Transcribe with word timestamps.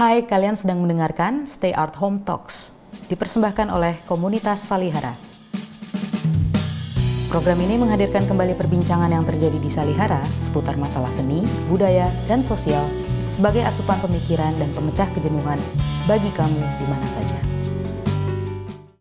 Hai, 0.00 0.24
kalian 0.24 0.56
sedang 0.56 0.80
mendengarkan 0.80 1.44
Stay 1.44 1.76
Art 1.76 1.92
Home 2.00 2.24
Talks, 2.24 2.72
dipersembahkan 3.12 3.68
oleh 3.68 3.92
komunitas 4.08 4.64
Salihara. 4.64 5.12
Program 7.28 7.60
ini 7.60 7.76
menghadirkan 7.76 8.24
kembali 8.24 8.56
perbincangan 8.56 9.12
yang 9.12 9.28
terjadi 9.28 9.60
di 9.60 9.68
Salihara 9.68 10.24
seputar 10.40 10.80
masalah 10.80 11.12
seni, 11.12 11.44
budaya, 11.68 12.08
dan 12.24 12.40
sosial 12.40 12.80
sebagai 13.36 13.60
asupan 13.60 14.00
pemikiran 14.00 14.48
dan 14.56 14.72
pemecah 14.72 15.04
kejenuhan 15.12 15.60
bagi 16.08 16.32
kamu 16.32 16.60
di 16.64 16.86
mana 16.88 17.06
saja. 17.20 17.38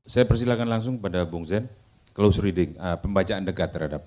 Saya 0.03 0.27
persilakan 0.27 0.67
langsung 0.67 0.99
pada 0.99 1.23
Bung 1.23 1.47
Zen, 1.47 1.71
close 2.11 2.43
reading, 2.43 2.75
uh, 2.75 2.99
pembacaan 2.99 3.47
dekat 3.47 3.71
terhadap 3.71 4.03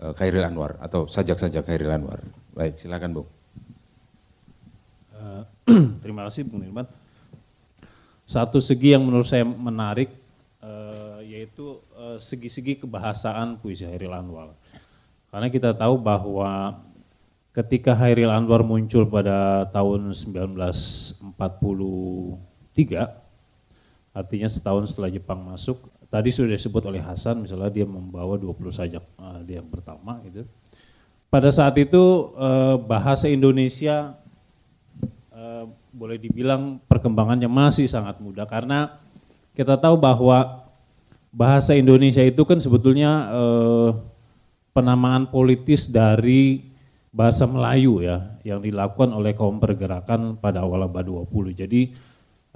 uh, 0.00 0.16
Khairil 0.16 0.40
Anwar 0.40 0.80
atau 0.80 1.04
sajak-sajak 1.04 1.68
Khairil 1.68 1.92
Anwar. 1.92 2.24
Baik, 2.56 2.80
silakan 2.80 3.12
Bung. 3.12 3.28
Terima 6.04 6.28
kasih 6.28 6.44
Bung 6.44 6.60
Nirman. 6.60 6.84
Satu 8.28 8.60
segi 8.60 8.92
yang 8.92 9.04
menurut 9.04 9.24
saya 9.24 9.44
menarik 9.44 10.12
uh, 10.60 11.20
yaitu 11.24 11.80
uh, 11.96 12.20
segi-segi 12.20 12.84
kebahasaan 12.84 13.56
puisi 13.60 13.88
Khairil 13.88 14.12
Anwar. 14.12 14.52
Karena 15.32 15.48
kita 15.48 15.72
tahu 15.72 15.96
bahwa 15.96 16.80
ketika 17.56 17.96
Khairil 17.96 18.28
Anwar 18.28 18.60
muncul 18.60 19.08
pada 19.08 19.64
tahun 19.72 20.12
1943 20.12 21.32
Artinya 24.14 24.46
setahun 24.46 24.94
setelah 24.94 25.10
Jepang 25.10 25.42
masuk, 25.42 25.90
tadi 26.06 26.30
sudah 26.30 26.54
disebut 26.54 26.86
oleh 26.86 27.02
Hasan 27.02 27.42
misalnya 27.42 27.66
dia 27.66 27.82
membawa 27.82 28.38
20 28.38 28.70
sajak 28.70 29.02
uh, 29.18 29.42
dia 29.42 29.58
yang 29.58 29.66
pertama 29.66 30.22
gitu. 30.28 30.46
Pada 31.26 31.50
saat 31.50 31.74
itu 31.82 32.30
bahasa 32.86 33.26
Indonesia 33.26 34.14
uh, 35.34 35.66
boleh 35.90 36.16
dibilang 36.16 36.78
perkembangannya 36.86 37.50
masih 37.50 37.90
sangat 37.90 38.22
muda 38.22 38.46
karena 38.46 38.94
kita 39.54 39.78
tahu 39.78 39.98
bahwa 39.98 40.64
bahasa 41.34 41.74
Indonesia 41.74 42.22
itu 42.22 42.42
kan 42.46 42.58
sebetulnya 42.62 43.30
uh, 43.30 43.90
penamaan 44.74 45.26
politis 45.30 45.90
dari 45.90 46.74
bahasa 47.14 47.46
Melayu 47.46 48.02
ya 48.02 48.26
yang 48.42 48.58
dilakukan 48.58 49.14
oleh 49.14 49.34
kaum 49.38 49.62
pergerakan 49.62 50.34
pada 50.34 50.66
awal 50.66 50.90
abad 50.90 51.06
20. 51.06 51.54
Jadi 51.54 51.94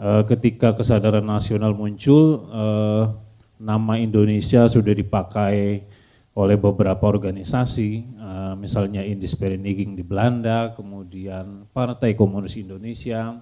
uh, 0.02 0.26
ketika 0.26 0.74
kesadaran 0.74 1.22
nasional 1.22 1.78
muncul, 1.78 2.50
uh, 2.50 3.14
nama 3.58 3.98
Indonesia 3.98 4.66
sudah 4.66 4.94
dipakai 4.94 5.86
oleh 6.34 6.56
beberapa 6.56 7.04
organisasi, 7.08 8.18
uh, 8.20 8.54
misalnya 8.54 9.02
Indispereniging 9.02 9.98
di 9.98 10.04
Belanda, 10.06 10.72
kemudian 10.76 11.66
Partai 11.70 12.14
Komunis 12.14 12.54
Indonesia, 12.56 13.36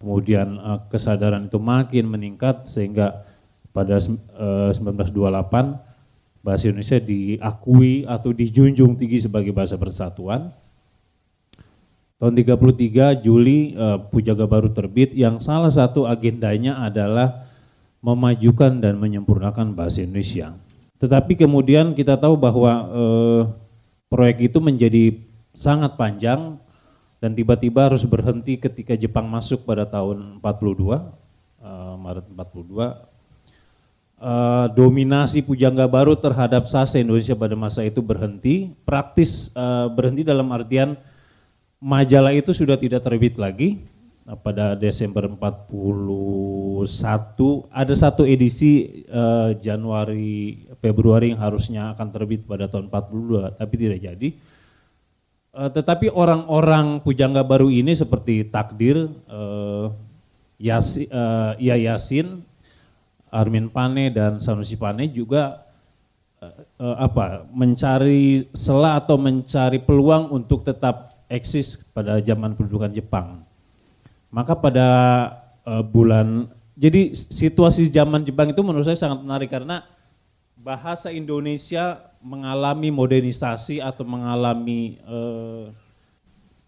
kemudian 0.00 0.58
uh, 0.60 0.80
kesadaran 0.90 1.48
itu 1.48 1.56
makin 1.56 2.08
meningkat 2.10 2.68
sehingga 2.68 3.24
pada 3.70 3.98
uh, 3.98 4.70
1928 4.72 6.42
bahasa 6.44 6.64
Indonesia 6.72 6.98
diakui 7.00 8.08
atau 8.08 8.32
dijunjung 8.32 8.96
tinggi 8.96 9.20
sebagai 9.20 9.52
bahasa 9.52 9.76
persatuan 9.76 10.48
Tahun 12.20 12.36
33 12.36 13.24
Juli 13.24 13.72
Pujaga 14.12 14.44
Baru 14.44 14.68
terbit 14.68 15.16
yang 15.16 15.40
salah 15.40 15.72
satu 15.72 16.04
agendanya 16.04 16.76
adalah 16.84 17.48
memajukan 18.04 18.76
dan 18.76 19.00
menyempurnakan 19.00 19.72
bahasa 19.72 20.04
Indonesia. 20.04 20.52
Tetapi 21.00 21.32
kemudian 21.32 21.96
kita 21.96 22.20
tahu 22.20 22.36
bahwa 22.36 22.72
uh, 22.92 23.42
proyek 24.12 24.52
itu 24.52 24.60
menjadi 24.60 25.16
sangat 25.56 25.96
panjang 25.96 26.60
dan 27.24 27.32
tiba-tiba 27.32 27.88
harus 27.88 28.04
berhenti 28.04 28.60
ketika 28.60 28.92
Jepang 28.96 29.24
masuk 29.24 29.64
pada 29.64 29.88
tahun 29.88 30.40
42, 30.40 30.44
uh, 30.44 31.00
eh, 31.64 31.94
Maret 32.00 32.26
42. 32.28 33.08
Uh, 34.20 34.68
dominasi 34.76 35.40
Pujangga 35.40 35.88
Baru 35.88 36.12
terhadap 36.12 36.68
sastra 36.68 37.00
Indonesia 37.00 37.32
pada 37.32 37.56
masa 37.56 37.80
itu 37.80 38.04
berhenti, 38.04 38.68
praktis 38.84 39.48
uh, 39.56 39.88
berhenti 39.88 40.20
dalam 40.20 40.44
artian 40.52 40.92
majalah 41.80 42.36
itu 42.36 42.52
sudah 42.52 42.76
tidak 42.76 43.00
terbit 43.00 43.40
lagi 43.40 43.80
pada 44.44 44.78
Desember 44.78 45.26
41 45.26 46.86
ada 47.72 47.94
satu 47.96 48.22
edisi 48.22 49.02
uh, 49.10 49.50
Januari 49.58 50.68
Februari 50.78 51.34
yang 51.34 51.40
harusnya 51.40 51.90
akan 51.96 52.08
terbit 52.14 52.46
pada 52.46 52.70
tahun 52.70 52.86
42 52.92 53.58
tapi 53.58 53.74
tidak 53.74 53.98
jadi 53.98 54.28
uh, 55.56 55.70
tetapi 55.72 56.12
orang-orang 56.14 57.02
pujangga 57.02 57.42
baru 57.42 57.72
ini 57.72 57.96
seperti 57.96 58.46
Takdir 58.46 59.10
uh, 59.26 59.90
Yasi, 60.60 61.08
uh, 61.10 61.56
Ia 61.58 61.80
Yasin 61.80 62.44
Armin 63.32 63.66
Pane 63.72 64.12
dan 64.14 64.38
Sanusi 64.38 64.76
Pane 64.78 65.08
juga 65.10 65.66
apa 66.80 67.44
mencari 67.52 68.48
sela 68.56 68.96
atau 68.96 69.20
mencari 69.20 69.76
peluang 69.76 70.32
untuk 70.32 70.64
tetap 70.64 71.20
eksis 71.28 71.84
pada 71.92 72.18
zaman 72.18 72.56
pendudukan 72.58 72.90
Jepang. 72.90 73.49
Maka 74.30 74.54
pada 74.54 74.88
uh, 75.66 75.82
bulan, 75.82 76.46
jadi 76.78 77.14
situasi 77.14 77.90
zaman 77.90 78.22
Jepang 78.22 78.50
itu 78.50 78.62
menurut 78.62 78.86
saya 78.86 78.98
sangat 78.98 79.26
menarik 79.26 79.50
karena 79.50 79.82
bahasa 80.54 81.10
Indonesia 81.10 81.98
mengalami 82.22 82.92
modernisasi 82.94 83.82
atau 83.82 84.06
mengalami 84.06 85.00
uh, 85.08 85.72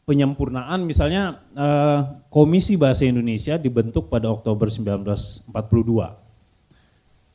penyempurnaan. 0.06 0.82
Misalnya 0.82 1.38
uh, 1.54 2.22
Komisi 2.32 2.74
Bahasa 2.74 3.06
Indonesia 3.06 3.54
dibentuk 3.60 4.10
pada 4.10 4.28
Oktober 4.32 4.66
1942 4.66 6.21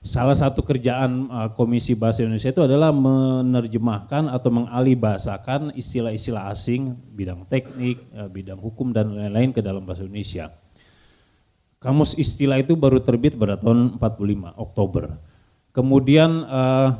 salah 0.08 0.34
satu 0.34 0.64
kerjaan 0.64 1.28
uh, 1.28 1.50
Komisi 1.52 1.92
Bahasa 1.92 2.24
Indonesia 2.24 2.48
itu 2.48 2.64
adalah 2.64 2.96
menerjemahkan 2.96 4.32
atau 4.32 4.50
mengalihbahasakan 4.50 5.76
istilah-istilah 5.76 6.48
asing, 6.48 6.96
bidang 7.12 7.44
teknik, 7.52 8.00
uh, 8.16 8.32
bidang 8.32 8.56
hukum 8.58 8.96
dan 8.96 9.12
lain-lain 9.12 9.52
ke 9.52 9.60
dalam 9.60 9.84
bahasa 9.84 10.08
Indonesia. 10.08 10.56
Kamus 11.84 12.16
istilah 12.18 12.58
itu 12.58 12.74
baru 12.74 13.04
terbit 13.04 13.36
pada 13.38 13.60
tahun 13.60 14.00
45 14.00 14.58
Oktober. 14.58 15.04
Kemudian 15.76 16.48
uh, 16.48 16.98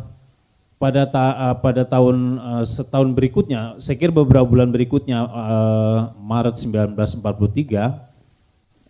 pada 0.78 1.10
ta, 1.10 1.26
uh, 1.34 1.56
pada 1.58 1.82
tahun 1.82 2.38
uh, 2.38 2.66
setahun 2.68 3.10
berikutnya, 3.16 3.82
saya 3.82 3.98
kira 3.98 4.14
beberapa 4.14 4.46
bulan 4.46 4.70
berikutnya 4.70 5.26
uh, 5.26 6.14
Maret 6.22 6.62
1943 6.62 8.07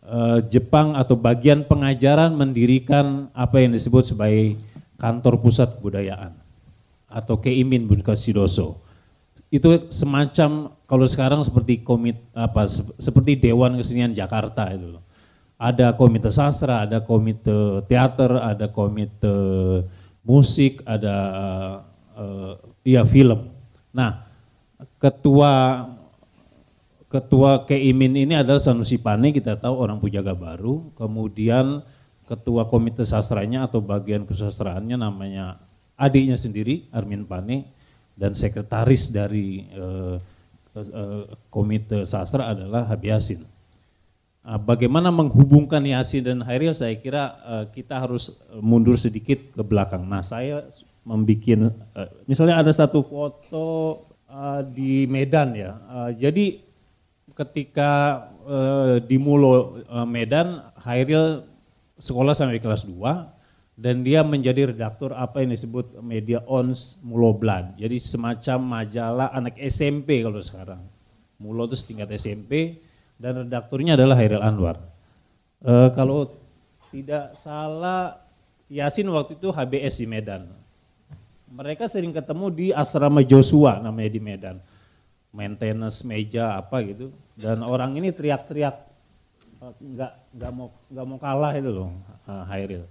Eh, 0.08 0.40
Jepang 0.48 0.96
atau 0.96 1.20
bagian 1.20 1.68
pengajaran 1.68 2.32
mendirikan 2.32 3.28
apa 3.36 3.60
yang 3.60 3.76
disebut 3.76 4.16
sebagai 4.16 4.56
kantor 4.96 5.36
pusat 5.44 5.68
kebudayaan 5.76 6.32
atau 7.12 7.36
Keimin 7.36 7.84
Sidoso. 8.16 8.80
Itu 9.52 9.92
semacam 9.92 10.72
kalau 10.88 11.04
sekarang 11.04 11.44
seperti 11.44 11.84
komit 11.84 12.16
apa 12.32 12.72
seperti 12.96 13.36
Dewan 13.36 13.76
Kesenian 13.76 14.16
Jakarta 14.16 14.72
itu. 14.72 14.96
Ada 15.60 15.92
komite 15.92 16.32
sastra, 16.32 16.88
ada 16.88 17.04
komite 17.04 17.84
teater, 17.92 18.32
ada 18.40 18.72
komite 18.72 19.36
musik, 20.24 20.88
ada 20.88 21.16
uh, 22.16 22.56
ya 22.88 23.04
film. 23.04 23.44
Nah, 23.92 24.24
ketua 25.04 25.84
ketua 27.08 27.64
Keimin 27.64 28.16
ini 28.16 28.36
adalah 28.36 28.60
Sanusi 28.60 29.00
Pane, 29.00 29.32
kita 29.32 29.56
tahu 29.56 29.76
orang 29.80 30.00
Pujaga 30.00 30.36
Baru. 30.36 30.92
Kemudian 31.00 31.82
ketua 32.28 32.68
komite 32.68 33.08
sastranya 33.08 33.66
atau 33.66 33.80
bagian 33.80 34.28
kesastraannya 34.28 35.00
namanya 35.00 35.56
adiknya 35.96 36.36
sendiri 36.36 36.86
Armin 36.92 37.24
Pane 37.24 37.64
dan 38.20 38.36
sekretaris 38.36 39.10
dari 39.10 39.64
uh, 39.74 40.20
uh, 40.76 41.24
komite 41.48 42.04
sastra 42.04 42.52
adalah 42.52 42.84
Habiasin. 42.86 43.42
Uh, 44.44 44.56
ah, 44.56 44.60
bagaimana 44.60 45.08
menghubungkan 45.08 45.80
Yasin 45.86 46.24
dan 46.28 46.40
Hairil 46.44 46.76
saya 46.76 46.96
kira 47.00 47.40
uh, 47.48 47.66
kita 47.72 48.04
harus 48.04 48.36
mundur 48.60 49.00
sedikit 49.00 49.40
ke 49.56 49.64
belakang. 49.64 50.04
Nah 50.04 50.26
saya 50.26 50.68
membuat, 51.08 51.72
uh, 51.96 52.10
misalnya 52.28 52.60
ada 52.60 52.72
satu 52.76 53.00
foto 53.06 53.66
uh, 54.28 54.60
di 54.66 55.08
Medan 55.08 55.56
ya, 55.56 55.72
uh, 55.88 56.12
jadi 56.12 56.67
ketika 57.38 58.26
uh, 58.50 58.98
di 58.98 59.22
Mulo 59.22 59.78
uh, 59.86 60.10
Medan, 60.10 60.66
Hairil 60.82 61.46
sekolah 62.02 62.34
sampai 62.34 62.58
kelas 62.58 62.90
2 62.90 62.98
dan 63.78 64.02
dia 64.02 64.26
menjadi 64.26 64.74
redaktur 64.74 65.14
apa 65.14 65.46
yang 65.46 65.54
disebut 65.54 66.02
media 66.02 66.42
ons 66.50 66.98
Mulo 67.06 67.38
Blood. 67.38 67.78
Jadi 67.78 68.02
semacam 68.02 68.82
majalah 68.82 69.30
anak 69.30 69.54
SMP 69.62 70.26
kalau 70.26 70.42
sekarang. 70.42 70.82
Mulo 71.38 71.70
itu 71.70 71.78
setingkat 71.78 72.10
SMP 72.18 72.82
dan 73.22 73.46
redakturnya 73.46 73.94
adalah 73.94 74.18
Hairil 74.18 74.42
Anwar. 74.42 74.82
Uh, 75.62 75.94
kalau 75.94 76.34
tidak 76.90 77.38
salah 77.38 78.18
Yasin 78.68 79.06
waktu 79.14 79.38
itu 79.38 79.54
HBS 79.54 80.02
di 80.02 80.08
Medan. 80.10 80.44
Mereka 81.48 81.86
sering 81.86 82.12
ketemu 82.12 82.50
di 82.50 82.68
asrama 82.74 83.22
Joshua 83.22 83.80
namanya 83.80 84.12
di 84.12 84.20
Medan 84.20 84.58
maintenance 85.32 86.02
meja 86.08 86.58
apa 86.58 86.82
gitu 86.84 87.12
dan 87.38 87.62
orang 87.62 87.94
ini 87.94 88.10
teriak-teriak 88.10 88.76
eh, 89.62 89.74
nggak 89.78 90.12
nggak 90.34 90.52
mau 90.52 90.68
nggak 90.90 91.06
mau 91.06 91.20
kalah 91.22 91.54
itu 91.54 91.70
loh 91.70 91.90
uh, 92.28 92.44
Hairil. 92.50 92.84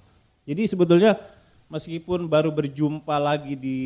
Jadi 0.46 0.62
sebetulnya 0.70 1.18
meskipun 1.66 2.30
baru 2.30 2.54
berjumpa 2.54 3.18
lagi 3.18 3.58
di 3.58 3.78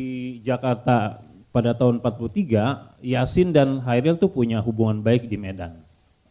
Jakarta 0.45 1.17
pada 1.51 1.75
tahun 1.75 1.99
43, 1.99 3.03
Yasin 3.03 3.51
dan 3.51 3.83
Hairil 3.83 4.15
tuh 4.15 4.31
punya 4.31 4.63
hubungan 4.63 5.03
baik 5.03 5.27
di 5.27 5.35
Medan. 5.35 5.75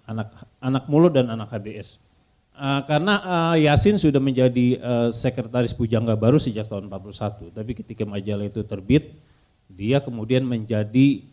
Anak 0.08 0.32
anak 0.58 0.84
mulut 0.88 1.12
dan 1.12 1.28
anak 1.28 1.52
HBS. 1.52 2.00
Uh, 2.60 2.84
karena 2.84 3.14
Yasin 3.56 3.96
sudah 3.96 4.20
menjadi 4.20 4.76
uh, 4.80 5.08
sekretaris 5.08 5.72
Pujangga 5.72 6.12
baru 6.12 6.36
sejak 6.36 6.68
tahun 6.68 6.92
41, 6.92 7.56
tapi 7.56 7.72
ketika 7.72 8.04
majalah 8.04 8.46
itu 8.46 8.60
terbit, 8.62 9.16
dia 9.70 9.96
kemudian 10.02 10.44
menjadi 10.44 11.24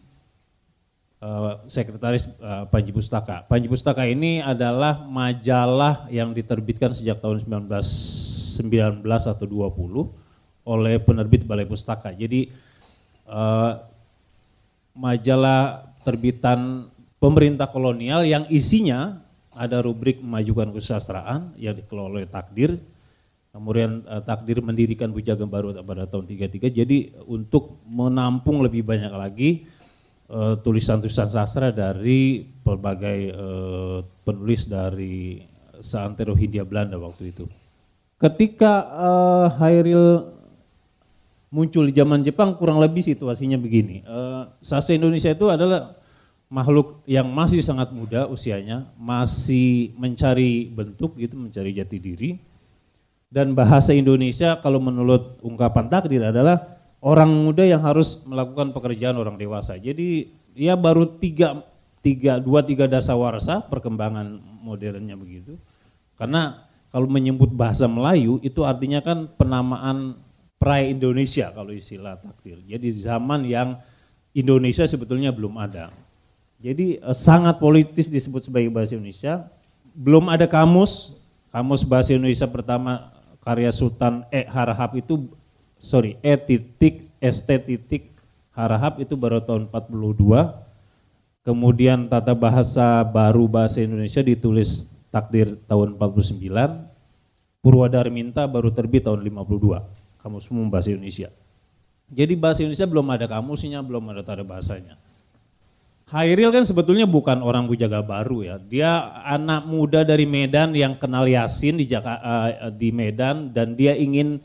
uh, 1.21 1.61
sekretaris 1.65 2.29
uh, 2.41 2.65
Panji 2.69 2.93
Pustaka. 2.93 3.45
Panji 3.45 3.67
Pustaka 3.69 4.05
ini 4.05 4.41
adalah 4.41 5.05
majalah 5.05 6.05
yang 6.13 6.33
diterbitkan 6.33 6.93
sejak 6.93 7.21
tahun 7.21 7.41
1919 7.45 9.01
atau 9.05 9.45
20 9.45 10.67
oleh 10.67 10.95
penerbit 10.99 11.47
Balai 11.47 11.65
Pustaka. 11.65 12.11
Jadi 12.11 12.51
uh, 13.29 13.79
majalah 14.97 15.87
terbitan 16.03 16.89
pemerintah 17.21 17.69
kolonial 17.69 18.25
yang 18.25 18.45
isinya 18.51 19.21
ada 19.57 19.81
rubrik 19.81 20.21
memajukan 20.21 20.69
kesusastraan 20.69 21.55
yang 21.57 21.73
dikelola 21.73 22.21
oleh 22.21 22.29
Takdir. 22.29 22.77
Kemudian 23.49 24.05
uh, 24.05 24.21
Takdir 24.21 24.61
mendirikan 24.61 25.09
Bujagan 25.09 25.49
Baru 25.49 25.73
pada 25.81 26.05
tahun 26.05 26.29
33. 26.29 26.69
Jadi 26.69 26.97
untuk 27.25 27.81
menampung 27.89 28.61
lebih 28.61 28.85
banyak 28.85 29.09
lagi 29.09 29.65
tulisan-tulisan 30.61 31.31
uh, 31.31 31.33
sastra 31.33 31.71
dari 31.71 32.43
berbagai 32.43 33.19
uh, 33.31 33.99
penulis 34.27 34.67
dari 34.67 35.39
seantero 35.79 36.35
Hindia 36.35 36.67
Belanda 36.67 36.99
waktu 36.99 37.31
itu. 37.31 37.47
Ketika 38.19 38.83
uh, 38.91 39.47
Hairil 39.61 40.37
muncul 41.47 41.87
di 41.87 41.93
zaman 41.95 42.23
Jepang 42.27 42.59
kurang 42.59 42.83
lebih 42.83 42.99
situasinya 42.99 43.55
begini. 43.55 44.03
Uh, 44.03 44.51
sastra 44.59 44.99
Indonesia 44.99 45.31
itu 45.31 45.47
adalah 45.47 45.95
makhluk 46.51 47.03
yang 47.07 47.27
masih 47.27 47.63
sangat 47.63 47.91
muda 47.91 48.27
usianya, 48.27 48.87
masih 48.99 49.95
mencari 49.95 50.67
bentuk 50.67 51.15
gitu, 51.15 51.35
mencari 51.39 51.71
jati 51.75 51.97
diri. 51.99 52.31
Dan 53.27 53.51
bahasa 53.51 53.91
Indonesia 53.91 54.55
kalau 54.63 54.79
menurut 54.79 55.35
ungkapan 55.43 55.91
takdir 55.91 56.23
adalah 56.23 56.76
orang 57.07 57.31
muda 57.31 57.63
yang 57.63 57.79
harus 57.79 58.19
melakukan 58.27 58.75
pekerjaan 58.75 59.15
orang 59.15 59.39
dewasa. 59.39 59.79
Jadi 59.79 60.27
ya 60.59 60.75
baru 60.75 61.07
tiga, 61.07 61.63
tiga, 62.03 62.35
dua 62.35 62.59
tiga 62.67 62.83
dasawarsa 62.83 63.63
perkembangan 63.63 64.43
modernnya 64.59 65.15
begitu. 65.15 65.55
Karena 66.19 66.67
kalau 66.91 67.07
menyebut 67.07 67.47
bahasa 67.55 67.87
Melayu 67.87 68.43
itu 68.43 68.67
artinya 68.67 68.99
kan 68.99 69.31
penamaan 69.39 70.19
prai 70.59 70.91
Indonesia 70.91 71.47
kalau 71.55 71.71
istilah 71.71 72.19
takdir. 72.19 72.59
Jadi 72.67 72.91
zaman 72.91 73.47
yang 73.47 73.79
Indonesia 74.35 74.83
sebetulnya 74.83 75.31
belum 75.31 75.55
ada. 75.55 75.87
Jadi 76.59 76.99
eh, 76.99 77.15
sangat 77.15 77.55
politis 77.63 78.11
disebut 78.11 78.51
sebagai 78.51 78.67
bahasa 78.67 78.99
Indonesia. 78.99 79.47
Belum 79.95 80.27
ada 80.27 80.45
kamus, 80.45 81.15
kamus 81.55 81.87
bahasa 81.87 82.11
Indonesia 82.11 82.45
pertama 82.45 83.09
karya 83.41 83.71
Sultan 83.71 84.27
E 84.27 84.43
Harahap 84.43 84.93
itu 84.99 85.25
sorry 85.77 86.17
E 86.21 86.33
titik 86.37 87.09
ST 87.21 87.49
titik 87.65 88.17
Harahap 88.57 88.97
itu 88.97 89.13
baru 89.13 89.37
tahun 89.37 89.69
42. 89.69 90.17
Kemudian 91.45 92.09
tata 92.09 92.33
bahasa 92.33 93.05
baru 93.05 93.45
bahasa 93.45 93.85
Indonesia 93.85 94.25
ditulis 94.25 94.89
takdir 95.13 95.53
tahun 95.69 95.93
49. 95.93 96.41
Purwadarminta 97.61 98.49
baru 98.49 98.73
terbit 98.73 99.05
tahun 99.05 99.21
52. 99.21 99.77
Kamus 100.17 100.49
Umum 100.49 100.73
Bahasa 100.73 100.89
Indonesia. 100.89 101.29
Jadi 102.09 102.33
bahasa 102.33 102.65
Indonesia 102.65 102.89
belum 102.89 103.07
ada 103.13 103.29
kamusnya, 103.29 103.77
belum 103.85 104.09
ada 104.09 104.25
tanda 104.25 104.41
bahasanya. 104.41 104.97
Hairil 106.09 106.49
kan 106.49 106.65
sebetulnya 106.65 107.05
bukan 107.05 107.45
orang 107.45 107.69
Bujaga 107.69 108.01
baru 108.01 108.41
ya. 108.41 108.55
Dia 108.57 109.21
anak 109.21 109.69
muda 109.69 110.01
dari 110.01 110.25
Medan 110.25 110.73
yang 110.73 110.97
kenal 110.97 111.29
Yasin 111.29 111.77
di 111.77 111.85
Jaka, 111.85 112.15
uh, 112.25 112.73
di 112.73 112.89
Medan 112.89 113.53
dan 113.53 113.77
dia 113.77 113.93
ingin 113.93 114.41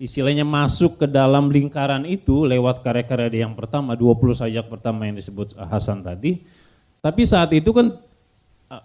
istilahnya 0.00 0.48
masuk 0.48 1.04
ke 1.04 1.06
dalam 1.06 1.52
lingkaran 1.52 2.08
itu 2.08 2.48
lewat 2.48 2.80
karya-karya 2.80 3.44
yang 3.44 3.52
pertama, 3.52 3.92
20 3.92 4.32
sajak 4.32 4.64
pertama 4.72 5.04
yang 5.04 5.20
disebut 5.20 5.52
Hasan 5.68 6.00
tadi. 6.00 6.40
Tapi 7.04 7.22
saat 7.28 7.52
itu 7.52 7.68
kan 7.76 8.00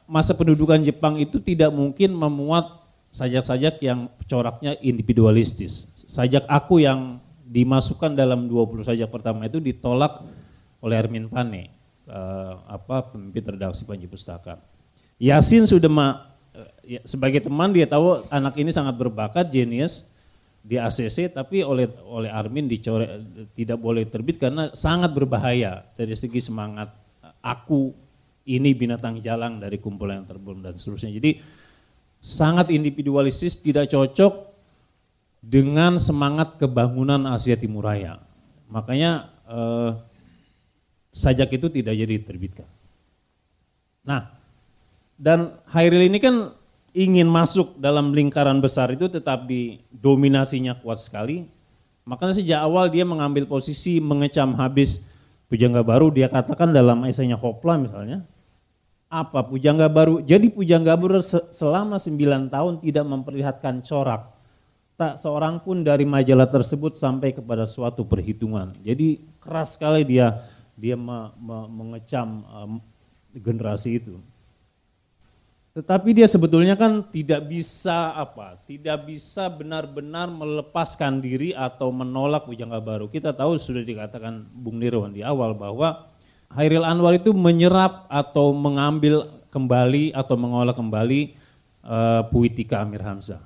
masa 0.03 0.35
pendudukan 0.35 0.83
Jepang 0.83 1.15
itu 1.15 1.39
tidak 1.39 1.71
mungkin 1.71 2.11
memuat 2.11 2.67
sajak-sajak 3.15 3.79
yang 3.79 4.11
coraknya 4.27 4.75
individualistis. 4.83 5.87
Sajak 5.95 6.43
aku 6.51 6.83
yang 6.83 7.23
dimasukkan 7.47 8.11
dalam 8.11 8.51
20 8.51 8.83
sajak 8.83 9.07
pertama 9.07 9.47
itu 9.47 9.63
ditolak 9.63 10.19
oleh 10.83 10.99
Armin 10.99 11.31
Pane 11.31 11.71
uh, 12.11 12.59
apa 12.67 13.07
pemimpin 13.15 13.55
redaksi 13.55 13.87
Panji 13.87 14.11
Pustaka. 14.11 14.59
Yasin 15.15 15.63
sudah 15.63 15.87
uh, 15.87 16.15
ya, 16.83 16.99
sebagai 17.07 17.39
teman 17.39 17.71
dia 17.71 17.87
tahu 17.87 18.19
anak 18.27 18.59
ini 18.59 18.73
sangat 18.75 18.99
berbakat, 18.99 19.47
jenius 19.47 20.14
di 20.65 20.81
ACC 20.81 21.29
tapi 21.29 21.61
oleh 21.61 21.85
oleh 22.09 22.33
Armin 22.33 22.65
dicoret 22.65 23.21
tidak 23.53 23.77
boleh 23.77 24.09
terbit 24.09 24.41
karena 24.41 24.73
sangat 24.73 25.13
berbahaya 25.13 25.85
dari 25.93 26.17
segi 26.17 26.41
semangat 26.41 26.89
aku 27.45 27.93
ini 28.45 28.73
binatang 28.73 29.21
jalang 29.21 29.61
dari 29.61 29.77
kumpulan 29.77 30.21
yang 30.21 30.29
terbelum 30.29 30.61
dan 30.61 30.77
seterusnya. 30.77 31.13
Jadi 31.13 31.41
sangat 32.21 32.73
individualistis 32.73 33.57
tidak 33.57 33.89
cocok 33.89 34.53
dengan 35.41 36.01
semangat 36.01 36.57
kebangunan 36.57 37.21
Asia 37.29 37.57
Timur 37.57 37.85
Raya. 37.85 38.21
Makanya 38.69 39.29
eh, 39.45 39.91
sajak 41.13 41.57
itu 41.57 41.69
tidak 41.69 41.93
jadi 41.93 42.13
diterbitkan. 42.21 42.69
Nah, 44.05 44.29
dan 45.17 45.57
Hairil 45.73 46.05
ini 46.05 46.21
kan 46.21 46.53
ingin 46.95 47.27
masuk 47.27 47.75
dalam 47.75 48.15
lingkaran 48.15 48.63
besar 48.63 48.95
itu 48.95 49.11
tetapi 49.11 49.83
dominasinya 49.91 50.79
kuat 50.79 51.03
sekali. 51.03 51.43
Makanya 52.07 52.33
sejak 52.39 52.59
awal 52.63 52.87
dia 52.87 53.03
mengambil 53.03 53.43
posisi 53.43 53.99
mengecam 53.99 54.55
habis 54.55 55.03
Pujangga 55.45 55.85
Baru, 55.85 56.09
dia 56.09 56.25
katakan 56.25 56.73
dalam 56.73 57.05
esainya 57.05 57.37
Hopla 57.37 57.77
misalnya, 57.77 58.25
apa 59.11 59.45
Pujangga 59.45 59.85
Baru, 59.91 60.23
jadi 60.23 60.49
Pujangga 60.49 60.97
Baru 60.97 61.21
selama 61.53 62.01
9 62.01 62.49
tahun 62.49 62.73
tidak 62.81 63.05
memperlihatkan 63.05 63.85
corak. 63.85 64.31
Tak 64.95 65.19
seorang 65.19 65.59
pun 65.59 65.83
dari 65.83 66.07
majalah 66.07 66.47
tersebut 66.47 66.95
sampai 66.95 67.35
kepada 67.35 67.67
suatu 67.67 68.07
perhitungan. 68.07 68.71
Jadi 68.79 69.19
keras 69.43 69.75
sekali 69.75 70.07
dia 70.07 70.39
dia 70.79 70.95
me, 70.95 71.35
me, 71.35 71.57
mengecam 71.67 72.47
um, 72.47 72.71
generasi 73.35 73.99
itu. 73.99 74.15
Tetapi 75.75 76.15
dia 76.15 76.23
sebetulnya 76.23 76.79
kan 76.79 77.03
tidak 77.11 77.51
bisa 77.51 78.15
apa, 78.15 78.55
tidak 78.63 79.11
bisa 79.11 79.51
benar-benar 79.51 80.31
melepaskan 80.31 81.19
diri 81.19 81.51
atau 81.51 81.91
menolak 81.91 82.47
Bujangga 82.47 82.79
Baru. 82.79 83.11
Kita 83.11 83.35
tahu 83.35 83.59
sudah 83.59 83.83
dikatakan 83.83 84.39
Bung 84.55 84.79
Nirwan 84.79 85.11
di 85.11 85.19
awal 85.19 85.51
bahwa 85.51 86.07
Hairil 86.55 86.87
Anwar 86.87 87.19
itu 87.19 87.35
menyerap 87.35 88.07
atau 88.07 88.55
mengambil 88.55 89.27
kembali 89.51 90.15
atau 90.15 90.39
mengolah 90.39 90.71
kembali 90.71 91.35
uh, 91.83 92.23
puitika 92.31 92.79
Amir 92.79 93.03
Hamzah. 93.03 93.43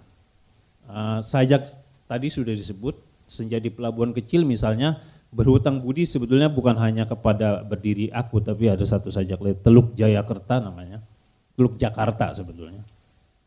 Uh, 0.85 1.25
sajak 1.25 1.65
tadi 2.05 2.29
sudah 2.29 2.53
disebut, 2.53 2.93
senja 3.25 3.57
di 3.57 3.73
pelabuhan 3.73 4.13
kecil 4.13 4.45
misalnya, 4.45 5.01
berhutang 5.33 5.81
budi 5.81 6.05
sebetulnya 6.05 6.45
bukan 6.45 6.77
hanya 6.77 7.09
kepada 7.09 7.65
berdiri 7.65 8.13
aku 8.13 8.37
tapi 8.37 8.69
ada 8.69 8.85
satu 8.85 9.09
saja 9.09 9.33
Teluk 9.65 9.97
Jayakarta 9.97 10.61
namanya. 10.61 11.01
Teluk 11.59 11.75
Jakarta 11.75 12.31
sebetulnya. 12.31 12.79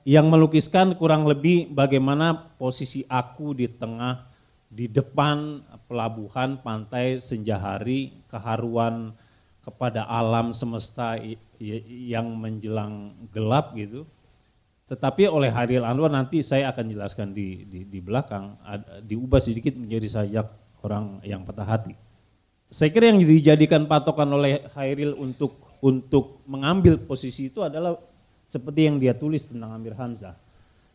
Yang 0.05 0.27
melukiskan 0.29 0.93
kurang 1.01 1.25
lebih 1.25 1.73
bagaimana 1.73 2.53
posisi 2.61 3.09
aku 3.09 3.57
di 3.57 3.73
tengah 3.73 4.29
di 4.69 4.85
depan 4.85 5.65
pelabuhan 5.89 6.61
pantai 6.61 7.25
senja 7.25 7.57
hari 7.57 8.13
keharuan 8.29 9.17
kepada 9.65 10.05
alam 10.05 10.53
semesta 10.53 11.17
yang 11.89 12.29
menjelang 12.37 13.17
gelap 13.33 13.73
gitu. 13.73 14.05
Tetapi 14.93 15.25
oleh 15.25 15.49
Haril 15.49 15.89
Anwar 15.89 16.13
nanti 16.13 16.45
saya 16.45 16.69
akan 16.69 16.93
jelaskan 16.93 17.33
di, 17.33 17.65
di, 17.65 17.89
di 17.89 18.01
belakang, 18.05 18.61
diubah 19.09 19.41
sedikit 19.41 19.73
menjadi 19.73 20.21
sajak 20.21 20.47
orang 20.85 21.23
yang 21.25 21.47
patah 21.49 21.65
hati. 21.65 21.97
Saya 22.69 22.93
kira 22.93 23.09
yang 23.09 23.21
dijadikan 23.21 23.89
patokan 23.89 24.29
oleh 24.33 24.69
Hairil 24.77 25.17
untuk 25.17 25.72
untuk 25.83 26.39
mengambil 26.47 26.95
posisi 26.95 27.51
itu 27.51 27.59
adalah 27.67 27.99
seperti 28.47 28.87
yang 28.87 29.03
dia 29.03 29.11
tulis 29.11 29.51
tentang 29.51 29.75
Amir 29.75 29.99
Hamzah. 29.99 30.39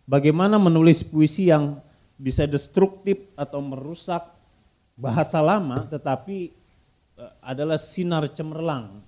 Bagaimana 0.08 0.56
menulis 0.56 1.04
puisi 1.04 1.52
yang 1.52 1.84
bisa 2.16 2.48
destruktif 2.48 3.20
atau 3.36 3.60
merusak 3.60 4.24
bahasa 4.96 5.44
lama 5.44 5.86
tetapi 5.86 6.50
e, 7.20 7.24
adalah 7.44 7.76
sinar 7.76 8.32
cemerlang 8.32 9.04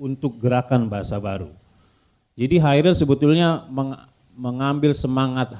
untuk 0.00 0.40
gerakan 0.40 0.88
bahasa 0.88 1.20
baru. 1.20 1.52
Jadi 2.32 2.56
Hairil 2.56 2.96
sebetulnya 2.96 3.68
meng, 3.68 3.94
mengambil 4.32 4.96
semangat 4.96 5.52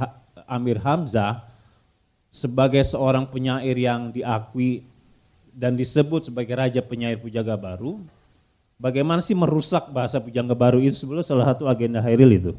Amir 0.48 0.80
Hamzah 0.80 1.44
sebagai 2.32 2.80
seorang 2.88 3.28
penyair 3.28 3.76
yang 3.76 4.08
diakui 4.08 4.80
dan 5.52 5.74
disebut 5.74 6.30
sebagai 6.30 6.54
raja 6.56 6.80
penyair 6.80 7.20
Pujaga 7.20 7.58
Baru. 7.58 8.00
Bagaimana 8.78 9.18
sih 9.18 9.34
merusak 9.34 9.90
bahasa 9.90 10.22
Pujaga 10.22 10.54
Baru 10.54 10.78
itu 10.78 10.94
sebetulnya 10.94 11.26
salah 11.26 11.50
satu 11.50 11.66
agenda 11.66 11.98
Hairil 11.98 12.30
itu. 12.30 12.52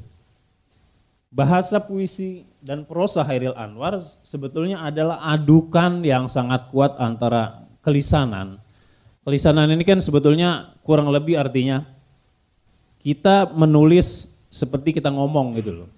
Bahasa 1.31 1.79
puisi 1.79 2.43
dan 2.59 2.83
prosa 2.83 3.23
Hairil 3.23 3.55
Anwar 3.55 4.03
sebetulnya 4.03 4.83
adalah 4.83 5.23
adukan 5.31 6.03
yang 6.03 6.27
sangat 6.27 6.67
kuat 6.75 6.99
antara 6.99 7.63
kelisanan. 7.79 8.59
Kelisanan 9.23 9.71
ini 9.71 9.87
kan 9.87 10.03
sebetulnya 10.03 10.75
kurang 10.83 11.07
lebih 11.07 11.39
artinya 11.39 11.87
kita 12.99 13.47
menulis 13.55 14.35
seperti 14.51 14.99
kita 14.99 15.07
ngomong 15.07 15.55
gitu 15.55 15.71
loh. 15.71 15.89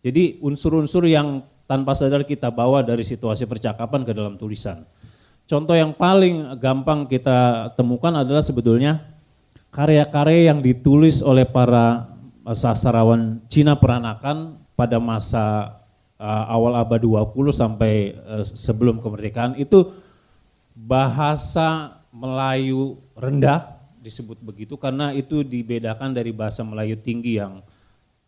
Jadi 0.00 0.40
unsur-unsur 0.40 1.04
yang 1.04 1.44
tanpa 1.68 1.92
sadar 1.92 2.24
kita 2.24 2.48
bawa 2.48 2.80
dari 2.80 3.04
situasi 3.04 3.44
percakapan 3.44 4.00
ke 4.00 4.16
dalam 4.16 4.40
tulisan. 4.40 4.80
Contoh 5.44 5.76
yang 5.76 5.92
paling 5.92 6.56
gampang 6.56 7.04
kita 7.04 7.68
temukan 7.76 8.16
adalah 8.16 8.40
sebetulnya 8.40 9.11
karya-karya 9.72 10.52
yang 10.52 10.60
ditulis 10.60 11.24
oleh 11.24 11.48
para 11.48 12.12
sastrawan 12.52 13.40
Cina 13.48 13.74
peranakan 13.74 14.60
pada 14.76 15.00
masa 15.00 15.78
uh, 16.20 16.44
awal 16.52 16.76
abad 16.76 17.00
20 17.00 17.32
sampai 17.50 18.12
uh, 18.28 18.44
sebelum 18.44 19.00
kemerdekaan 19.00 19.56
itu 19.56 19.88
bahasa 20.76 21.96
Melayu 22.12 23.00
rendah 23.16 23.72
disebut 24.02 24.36
begitu 24.44 24.74
karena 24.76 25.14
itu 25.16 25.40
dibedakan 25.46 26.12
dari 26.12 26.34
bahasa 26.34 26.60
Melayu 26.66 26.98
tinggi 26.98 27.38
yang 27.38 27.62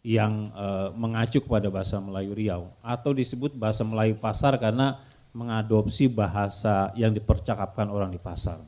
yang 0.05 0.53
e, 0.53 0.67
mengacu 1.01 1.41
kepada 1.41 1.73
bahasa 1.73 1.97
Melayu 1.97 2.37
Riau 2.37 2.63
atau 2.85 3.11
disebut 3.17 3.57
bahasa 3.57 3.83
Melayu 3.83 4.15
pasar 4.21 4.55
karena 4.61 5.01
mengadopsi 5.35 6.07
bahasa 6.07 6.93
yang 6.95 7.11
dipercakapkan 7.11 7.91
orang 7.91 8.13
di 8.13 8.21
pasar. 8.21 8.61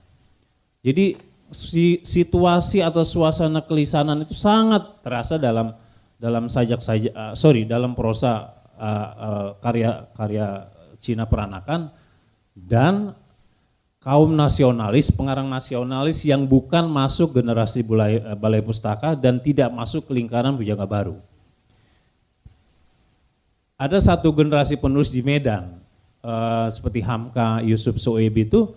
Jadi 0.81 1.36
si, 1.53 2.01
situasi 2.03 2.83
atau 2.83 3.03
suasana 3.03 3.63
kelisanan 3.63 4.23
itu 4.25 4.35
sangat 4.35 5.03
terasa 5.03 5.37
dalam 5.37 5.75
dalam 6.17 6.49
sajak 6.49 6.81
saja 6.81 7.11
uh, 7.13 7.35
sorry 7.37 7.69
dalam 7.69 7.93
prosa 7.93 8.57
uh, 8.81 9.09
uh, 9.15 9.49
karya 9.61 10.09
karya 10.17 10.47
Cina 10.97 11.29
peranakan 11.29 11.93
dan 12.57 13.13
kaum 14.07 14.31
nasionalis, 14.39 15.11
pengarang 15.11 15.51
nasionalis 15.51 16.23
yang 16.23 16.47
bukan 16.47 16.87
masuk 16.87 17.35
generasi 17.35 17.83
balai, 17.83 18.23
eh, 18.23 18.39
balai 18.39 18.63
pustaka 18.63 19.19
dan 19.19 19.43
tidak 19.43 19.67
masuk 19.75 20.07
ke 20.07 20.15
lingkaran 20.15 20.55
Bujanga 20.55 20.87
Baru. 20.87 21.19
Ada 23.75 23.99
satu 23.99 24.31
generasi 24.33 24.79
penulis 24.81 25.13
di 25.13 25.21
Medan, 25.21 25.77
uh, 26.25 26.65
seperti 26.73 27.05
Hamka, 27.05 27.61
Yusuf 27.61 28.01
Soeb 28.01 28.33
itu, 28.41 28.73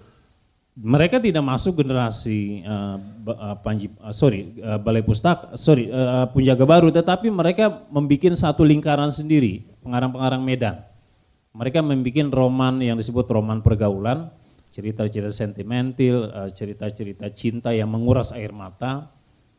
mereka 0.80 1.20
tidak 1.20 1.44
masuk 1.44 1.84
generasi 1.84 2.64
uh, 2.64 2.96
Panji, 3.60 3.92
uh, 4.00 4.16
sorry 4.16 4.56
uh, 4.64 4.80
Balai 4.80 5.04
Pustaka, 5.04 5.60
sorry 5.60 5.92
uh, 5.92 6.32
Punjaga 6.32 6.64
Baru, 6.64 6.88
tetapi 6.88 7.28
mereka 7.28 7.84
membuat 7.92 8.40
satu 8.40 8.64
lingkaran 8.64 9.12
sendiri, 9.12 9.68
pengarang-pengarang 9.84 10.40
Medan. 10.40 10.80
Mereka 11.52 11.84
membuat 11.84 12.32
roman 12.32 12.80
yang 12.80 12.96
disebut 12.96 13.28
roman 13.28 13.60
pergaulan, 13.60 14.32
cerita-cerita 14.70 15.34
sentimental, 15.34 16.30
eh, 16.30 16.50
cerita-cerita 16.54 17.28
cinta 17.34 17.74
yang 17.74 17.90
menguras 17.90 18.32
air 18.32 18.54
mata, 18.54 19.10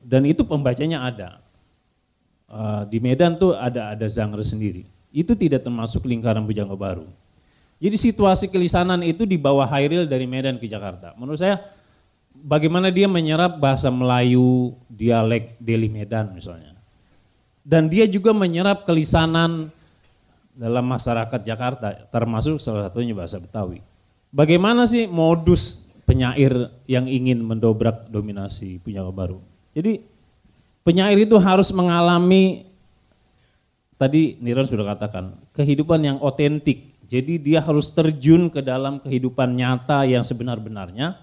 dan 0.00 0.24
itu 0.24 0.46
pembacanya 0.46 1.04
ada. 1.04 1.42
Eh, 2.48 2.82
di 2.88 2.98
Medan 3.02 3.36
tuh 3.36 3.52
ada 3.58 3.92
ada 3.92 4.06
genre 4.06 4.40
sendiri. 4.40 4.86
Itu 5.10 5.34
tidak 5.34 5.66
termasuk 5.66 6.06
lingkaran 6.06 6.46
Bujangga 6.46 6.78
Baru. 6.78 7.10
Jadi 7.80 7.96
situasi 7.96 8.52
kelisanan 8.52 9.00
itu 9.00 9.24
di 9.24 9.40
bawah 9.40 9.64
Hairil 9.64 10.04
dari 10.04 10.28
Medan 10.28 10.60
ke 10.60 10.68
Jakarta. 10.68 11.16
Menurut 11.16 11.40
saya 11.40 11.64
bagaimana 12.36 12.92
dia 12.92 13.08
menyerap 13.08 13.56
bahasa 13.56 13.88
Melayu 13.88 14.76
dialek 14.92 15.56
Deli 15.56 15.88
Medan 15.88 16.36
misalnya. 16.36 16.76
Dan 17.64 17.88
dia 17.88 18.04
juga 18.04 18.36
menyerap 18.36 18.84
kelisanan 18.84 19.72
dalam 20.52 20.84
masyarakat 20.84 21.40
Jakarta, 21.40 21.96
termasuk 22.12 22.60
salah 22.60 22.92
satunya 22.92 23.16
bahasa 23.16 23.40
Betawi. 23.40 23.80
Bagaimana 24.28 24.84
sih 24.84 25.08
modus 25.08 25.80
penyair 26.04 26.68
yang 26.84 27.08
ingin 27.08 27.40
mendobrak 27.40 28.12
dominasi 28.12 28.76
punya 28.84 29.00
baru? 29.08 29.40
Jadi 29.72 30.04
penyair 30.84 31.16
itu 31.16 31.38
harus 31.40 31.72
mengalami 31.72 32.68
tadi 33.96 34.36
Niron 34.40 34.68
sudah 34.68 34.96
katakan 34.96 35.32
kehidupan 35.56 36.00
yang 36.04 36.16
otentik. 36.20 36.89
Jadi 37.10 37.42
dia 37.42 37.58
harus 37.58 37.90
terjun 37.90 38.46
ke 38.46 38.62
dalam 38.62 39.02
kehidupan 39.02 39.58
nyata 39.58 40.06
yang 40.06 40.22
sebenar-benarnya. 40.22 41.18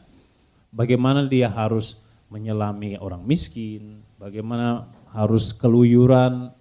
Bagaimana 0.67 1.23
dia 1.23 1.47
harus 1.47 2.03
menyelami 2.27 2.99
orang 2.99 3.23
miskin, 3.23 4.03
bagaimana 4.19 4.83
harus 5.15 5.55
keluyuran 5.55 6.51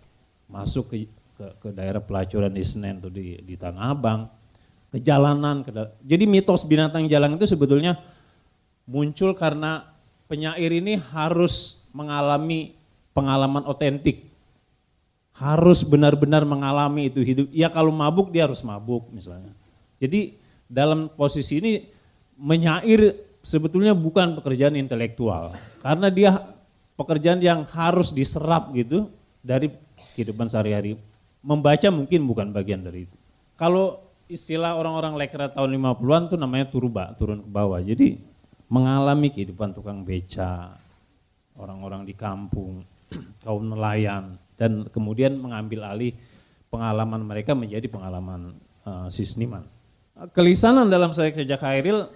masuk 0.47 0.95
ke, 0.95 1.11
ke, 1.35 1.47
ke 1.59 1.69
daerah 1.75 1.99
pelacuran 1.99 2.55
di 2.55 2.63
Senen 2.63 3.03
atau 3.03 3.11
di, 3.11 3.43
di 3.43 3.59
Tanah 3.59 3.91
Abang, 3.91 4.31
ke 4.95 5.03
jalanan. 5.03 5.67
Ke 5.67 5.75
Jadi 6.07 6.25
mitos 6.31 6.63
binatang 6.63 7.11
jalan 7.11 7.35
itu 7.35 7.51
sebetulnya 7.51 7.99
muncul 8.87 9.35
karena 9.35 9.91
penyair 10.31 10.71
ini 10.71 11.03
harus 11.11 11.83
mengalami 11.91 12.79
pengalaman 13.11 13.67
otentik. 13.67 14.26
Harus 15.37 15.85
benar-benar 15.85 16.49
mengalami 16.49 17.13
itu 17.13 17.21
hidup. 17.21 17.47
Ya 17.53 17.69
kalau 17.69 17.93
mabuk 17.93 18.33
dia 18.33 18.49
harus 18.49 18.65
mabuk 18.65 19.05
misalnya. 19.13 19.53
Jadi 20.01 20.37
dalam 20.65 21.13
posisi 21.13 21.61
ini 21.61 21.73
menyair 22.41 23.17
sebetulnya 23.45 23.93
bukan 23.93 24.35
pekerjaan 24.41 24.75
intelektual. 24.75 25.53
Karena 25.85 26.09
dia 26.09 26.41
pekerjaan 26.97 27.39
yang 27.39 27.69
harus 27.69 28.11
diserap 28.11 28.73
gitu 28.73 29.07
dari 29.45 29.69
kehidupan 30.17 30.49
sehari-hari. 30.49 30.97
Membaca 31.45 31.89
mungkin 31.93 32.27
bukan 32.27 32.51
bagian 32.51 32.83
dari 32.83 33.07
itu. 33.07 33.17
Kalau 33.55 34.03
istilah 34.27 34.75
orang-orang 34.75 35.15
lekra 35.15 35.47
tahun 35.47 35.79
50-an 35.79 36.23
tuh 36.35 36.39
namanya 36.41 36.67
turba, 36.67 37.15
turun 37.15 37.41
ke 37.45 37.49
bawah. 37.49 37.79
Jadi 37.79 38.19
mengalami 38.67 39.31
kehidupan 39.31 39.71
tukang 39.71 40.03
beca, 40.03 40.75
orang-orang 41.55 42.03
di 42.03 42.15
kampung, 42.19 42.83
kaum 43.47 43.63
nelayan, 43.63 44.35
dan 44.57 44.89
kemudian 44.89 45.37
mengambil 45.37 45.85
alih 45.89 46.17
pengalaman 46.73 47.23
mereka 47.23 47.53
menjadi 47.53 47.87
pengalaman 47.87 48.57
uh, 48.85 49.07
si. 49.09 49.25
Kelisanan 50.33 50.89
dalam 50.89 51.13
saya 51.13 51.29
kerja 51.31 51.61
Khairil, 51.61 52.09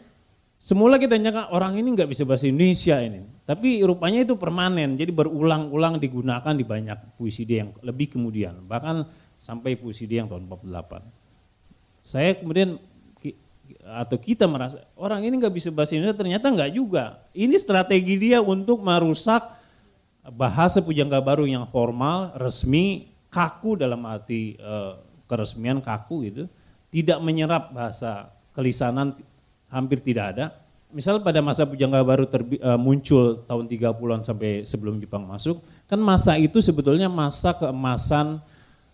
semula 0.57 0.97
kita 0.97 1.21
nyangka 1.21 1.53
orang 1.53 1.77
ini 1.77 1.93
nggak 1.93 2.09
bisa 2.09 2.25
bahasa 2.25 2.49
Indonesia 2.49 2.97
ini. 3.01 3.25
Tapi 3.45 3.85
rupanya 3.85 4.25
itu 4.25 4.41
permanen, 4.41 4.97
jadi 4.97 5.13
berulang-ulang 5.13 6.01
digunakan 6.01 6.55
di 6.57 6.65
banyak 6.65 7.21
puisi 7.21 7.45
dia 7.45 7.67
yang 7.67 7.77
lebih 7.85 8.17
kemudian. 8.17 8.57
Bahkan 8.65 9.05
sampai 9.37 9.77
puisi 9.77 10.09
dia 10.09 10.25
yang 10.25 10.33
tahun 10.33 10.49
48. 10.49 11.01
Saya 12.01 12.37
kemudian 12.41 12.81
atau 13.87 14.19
kita 14.19 14.51
merasa 14.51 14.83
orang 14.99 15.23
ini 15.23 15.39
nggak 15.39 15.55
bisa 15.55 15.71
bahasa 15.71 15.95
Indonesia 15.95 16.19
ternyata 16.19 16.47
nggak 16.49 16.73
juga. 16.73 17.21
Ini 17.37 17.55
strategi 17.61 18.17
dia 18.17 18.41
untuk 18.41 18.81
merusak 18.81 19.60
bahasa 20.29 20.85
pujangga 20.85 21.17
baru 21.23 21.49
yang 21.49 21.65
formal, 21.73 22.37
resmi, 22.37 23.09
kaku 23.33 23.81
dalam 23.81 24.05
arti 24.05 24.59
e, 24.61 24.75
keresmian 25.25 25.81
kaku 25.81 26.29
itu, 26.29 26.45
tidak 26.93 27.19
menyerap 27.25 27.73
bahasa 27.73 28.29
kelisanan 28.53 29.17
hampir 29.71 30.03
tidak 30.03 30.37
ada. 30.37 30.47
Misal 30.91 31.23
pada 31.23 31.39
masa 31.41 31.65
pujangga 31.65 32.03
baru 32.05 32.29
e, 32.29 32.71
muncul 32.77 33.41
tahun 33.47 33.65
30-an 33.71 34.21
sampai 34.21 34.67
sebelum 34.67 35.01
Jepang 35.01 35.25
masuk, 35.25 35.63
kan 35.89 35.97
masa 36.03 36.37
itu 36.37 36.61
sebetulnya 36.61 37.09
masa 37.09 37.57
keemasan 37.57 38.43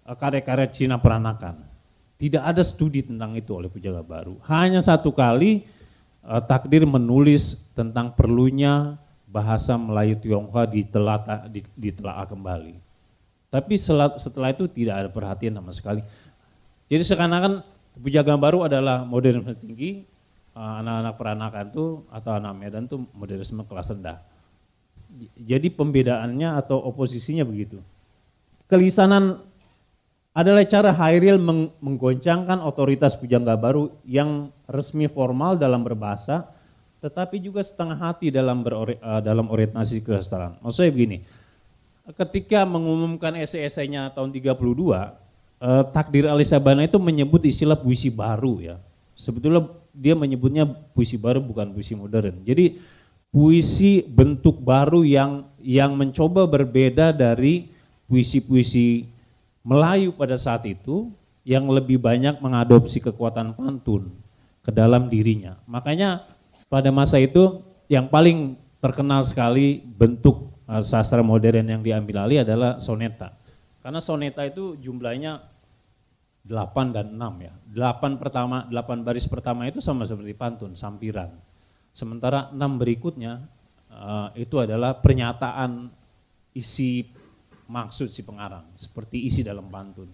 e, 0.07 0.11
karya-karya 0.15 0.69
Cina 0.71 1.01
peranakan 1.01 1.77
tidak 2.17 2.43
ada 2.49 2.63
studi 2.65 3.05
tentang 3.05 3.37
itu 3.37 3.53
oleh 3.53 3.69
Pujaga 3.69 4.01
Baru. 4.01 4.41
Hanya 4.49 4.81
satu 4.81 5.13
kali 5.13 5.69
uh, 6.25 6.41
takdir 6.41 6.89
menulis 6.89 7.69
tentang 7.77 8.13
perlunya 8.17 8.97
bahasa 9.37 9.77
Melayu 9.77 10.17
Tionghoa 10.17 10.65
ditelaah, 10.65 11.45
ditelaah 11.77 12.25
kembali. 12.25 12.73
Tapi 13.53 13.75
setelah 13.77 14.49
itu 14.49 14.65
tidak 14.65 14.95
ada 15.05 15.09
perhatian 15.13 15.53
sama 15.61 15.73
sekali. 15.77 16.01
Jadi 16.89 17.03
seakan-akan 17.05 17.61
Pujaga 17.97 18.37
Baru 18.37 18.65
adalah 18.65 19.05
modernisme 19.05 19.57
tinggi, 19.57 20.05
eh, 20.57 20.73
anak-anak 20.81 21.15
peranakan 21.17 21.65
itu 21.73 21.85
atau 22.09 22.31
anak 22.37 22.53
Medan 22.57 22.85
itu 22.89 22.97
modernisme 23.17 23.65
kelas 23.65 23.93
rendah. 23.93 24.21
Jadi 25.41 25.73
pembedaannya 25.73 26.61
atau 26.61 26.77
oposisinya 26.77 27.45
begitu. 27.49 27.81
Kelisanan 28.69 29.41
adalah 30.37 30.69
cara 30.69 30.93
Hairil 30.93 31.41
meng 31.41 31.73
menggoncangkan 31.81 32.61
otoritas 32.61 33.17
pujangga 33.17 33.57
baru 33.57 33.89
yang 34.05 34.53
resmi 34.69 35.09
formal 35.09 35.57
dalam 35.57 35.81
berbahasa, 35.81 36.45
tetapi 37.01 37.39
juga 37.39 37.61
setengah 37.61 37.97
hati 37.97 38.33
dalam 38.33 38.65
berori 38.65 38.97
uh, 39.01 39.21
dalam 39.21 39.49
orientasi 39.53 40.03
kesetaraan. 40.03 40.57
Maksudnya 40.65 40.93
begini, 40.93 41.19
ketika 42.15 42.63
mengumumkan 42.63 43.35
esai-esainya 43.35 44.15
tahun 44.15 44.31
32, 44.31 44.55
eh, 45.59 45.85
takdir 45.91 46.31
Ali 46.31 46.47
Sabana 46.47 46.87
itu 46.87 47.03
menyebut 47.03 47.43
istilah 47.43 47.75
puisi 47.75 48.15
baru 48.15 48.63
ya. 48.63 48.77
Sebetulnya 49.19 49.67
dia 49.91 50.15
menyebutnya 50.15 50.69
puisi 50.95 51.17
baru 51.19 51.43
bukan 51.43 51.73
puisi 51.73 51.97
modern. 51.97 52.37
Jadi 52.47 52.79
puisi 53.33 54.05
bentuk 54.07 54.61
baru 54.63 55.03
yang 55.03 55.43
yang 55.59 55.97
mencoba 55.99 56.47
berbeda 56.47 57.11
dari 57.11 57.67
puisi-puisi 58.07 59.09
Melayu 59.67 60.15
pada 60.15 60.39
saat 60.39 60.63
itu 60.63 61.11
yang 61.43 61.67
lebih 61.67 61.99
banyak 61.99 62.39
mengadopsi 62.39 63.03
kekuatan 63.03 63.51
pantun 63.59 64.07
ke 64.63 64.71
dalam 64.71 65.11
dirinya. 65.11 65.59
Makanya 65.67 66.23
pada 66.67 66.91
masa 66.91 67.23
itu 67.23 67.63
yang 67.87 68.11
paling 68.11 68.59
terkenal 68.83 69.23
sekali 69.23 69.83
bentuk 69.83 70.51
uh, 70.67 70.83
sastra 70.83 71.23
modern 71.23 71.67
yang 71.67 71.83
diambil 71.83 72.27
alih 72.27 72.43
adalah 72.43 72.79
soneta. 72.83 73.33
Karena 73.83 74.03
soneta 74.03 74.43
itu 74.43 74.75
jumlahnya 74.83 75.39
8 76.47 76.95
dan 76.95 77.07
6 77.15 77.47
ya. 77.47 77.55
8 77.95 78.23
pertama, 78.23 78.67
8 78.71 79.07
baris 79.07 79.27
pertama 79.27 79.67
itu 79.67 79.83
sama 79.83 80.07
seperti 80.07 80.35
pantun, 80.35 80.75
sampiran. 80.79 81.31
Sementara 81.91 82.51
6 82.55 82.59
berikutnya 82.83 83.43
uh, 83.91 84.31
itu 84.39 84.59
adalah 84.63 84.99
pernyataan 84.99 85.91
isi 86.55 87.07
maksud 87.67 88.11
si 88.11 88.23
pengarang, 88.23 88.63
seperti 88.79 89.27
isi 89.27 89.43
dalam 89.43 89.67
pantun. 89.67 90.07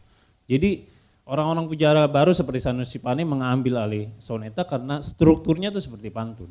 Jadi 0.48 0.84
orang-orang 1.26 1.70
pujara 1.70 2.02
baru 2.10 2.34
seperti 2.34 2.66
Sanusi 2.66 2.98
Pane 2.98 3.22
mengambil 3.22 3.78
alih 3.78 4.06
soneta 4.18 4.66
karena 4.66 4.98
strukturnya 4.98 5.70
itu 5.70 5.80
seperti 5.82 6.10
pantun. 6.10 6.50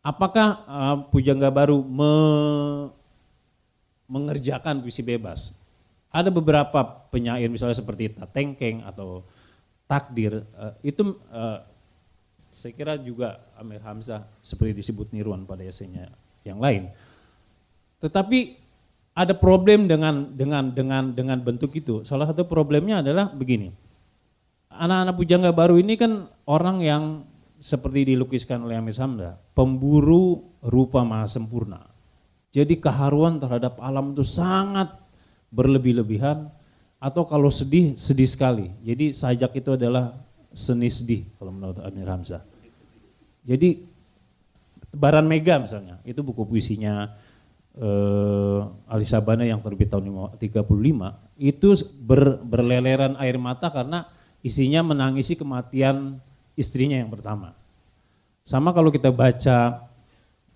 Apakah 0.00 0.48
uh, 0.64 0.96
pujangga 1.12 1.52
baru 1.52 1.80
me 1.84 2.12
mengerjakan 4.08 4.80
puisi 4.80 5.04
bebas? 5.04 5.54
Ada 6.10 6.32
beberapa 6.32 6.82
penyair 7.12 7.46
misalnya 7.46 7.78
seperti 7.78 8.10
Tatengkeng 8.16 8.82
atau 8.82 9.22
Takdir, 9.86 10.42
uh, 10.56 10.74
itu 10.86 11.18
uh, 11.34 11.60
saya 12.50 12.72
kira 12.74 12.94
juga 12.98 13.38
Amir 13.58 13.82
Hamzah 13.82 14.26
seperti 14.42 14.82
disebut 14.82 15.10
Nirwan 15.14 15.46
pada 15.46 15.62
esainya 15.62 16.10
yang 16.42 16.58
lain. 16.58 16.90
Tetapi 18.00 18.59
ada 19.20 19.36
problem 19.36 19.84
dengan 19.84 20.32
dengan 20.32 20.72
dengan 20.72 21.12
dengan 21.12 21.38
bentuk 21.44 21.76
itu. 21.76 22.00
Salah 22.08 22.24
satu 22.24 22.48
problemnya 22.48 23.04
adalah 23.04 23.28
begini. 23.28 23.68
Anak-anak 24.72 25.14
pujangga 25.20 25.52
baru 25.52 25.76
ini 25.76 26.00
kan 26.00 26.24
orang 26.48 26.80
yang 26.80 27.02
seperti 27.60 28.16
dilukiskan 28.16 28.64
oleh 28.64 28.80
Amir 28.80 28.96
Samda, 28.96 29.36
pemburu 29.52 30.40
rupa 30.64 31.04
maha 31.04 31.28
sempurna. 31.28 31.84
Jadi 32.48 32.80
keharuan 32.80 33.36
terhadap 33.36 33.76
alam 33.84 34.16
itu 34.16 34.24
sangat 34.24 34.88
berlebih-lebihan 35.52 36.48
atau 36.96 37.28
kalau 37.28 37.52
sedih, 37.52 37.92
sedih 38.00 38.24
sekali. 38.24 38.72
Jadi 38.80 39.12
sajak 39.12 39.52
itu 39.60 39.76
adalah 39.76 40.16
seni 40.56 40.88
sedih 40.88 41.28
kalau 41.36 41.52
menurut 41.52 41.76
Amir 41.84 42.08
Hamzah. 42.08 42.40
Jadi 43.44 43.84
Baran 44.90 45.28
Mega 45.28 45.60
misalnya, 45.60 46.00
itu 46.02 46.18
buku 46.24 46.42
puisinya 46.42 47.14
eh, 47.78 48.60
Ali 48.90 49.06
Sabana 49.06 49.46
yang 49.46 49.62
terbit 49.62 49.90
tahun 49.92 50.10
35 50.38 50.66
itu 51.38 51.68
ber, 52.02 52.40
berleleran 52.42 53.14
air 53.20 53.36
mata 53.38 53.70
karena 53.70 54.08
isinya 54.42 54.82
menangisi 54.82 55.36
kematian 55.36 56.18
istrinya 56.58 56.98
yang 56.98 57.12
pertama. 57.12 57.54
Sama 58.42 58.72
kalau 58.74 58.90
kita 58.90 59.12
baca 59.12 59.86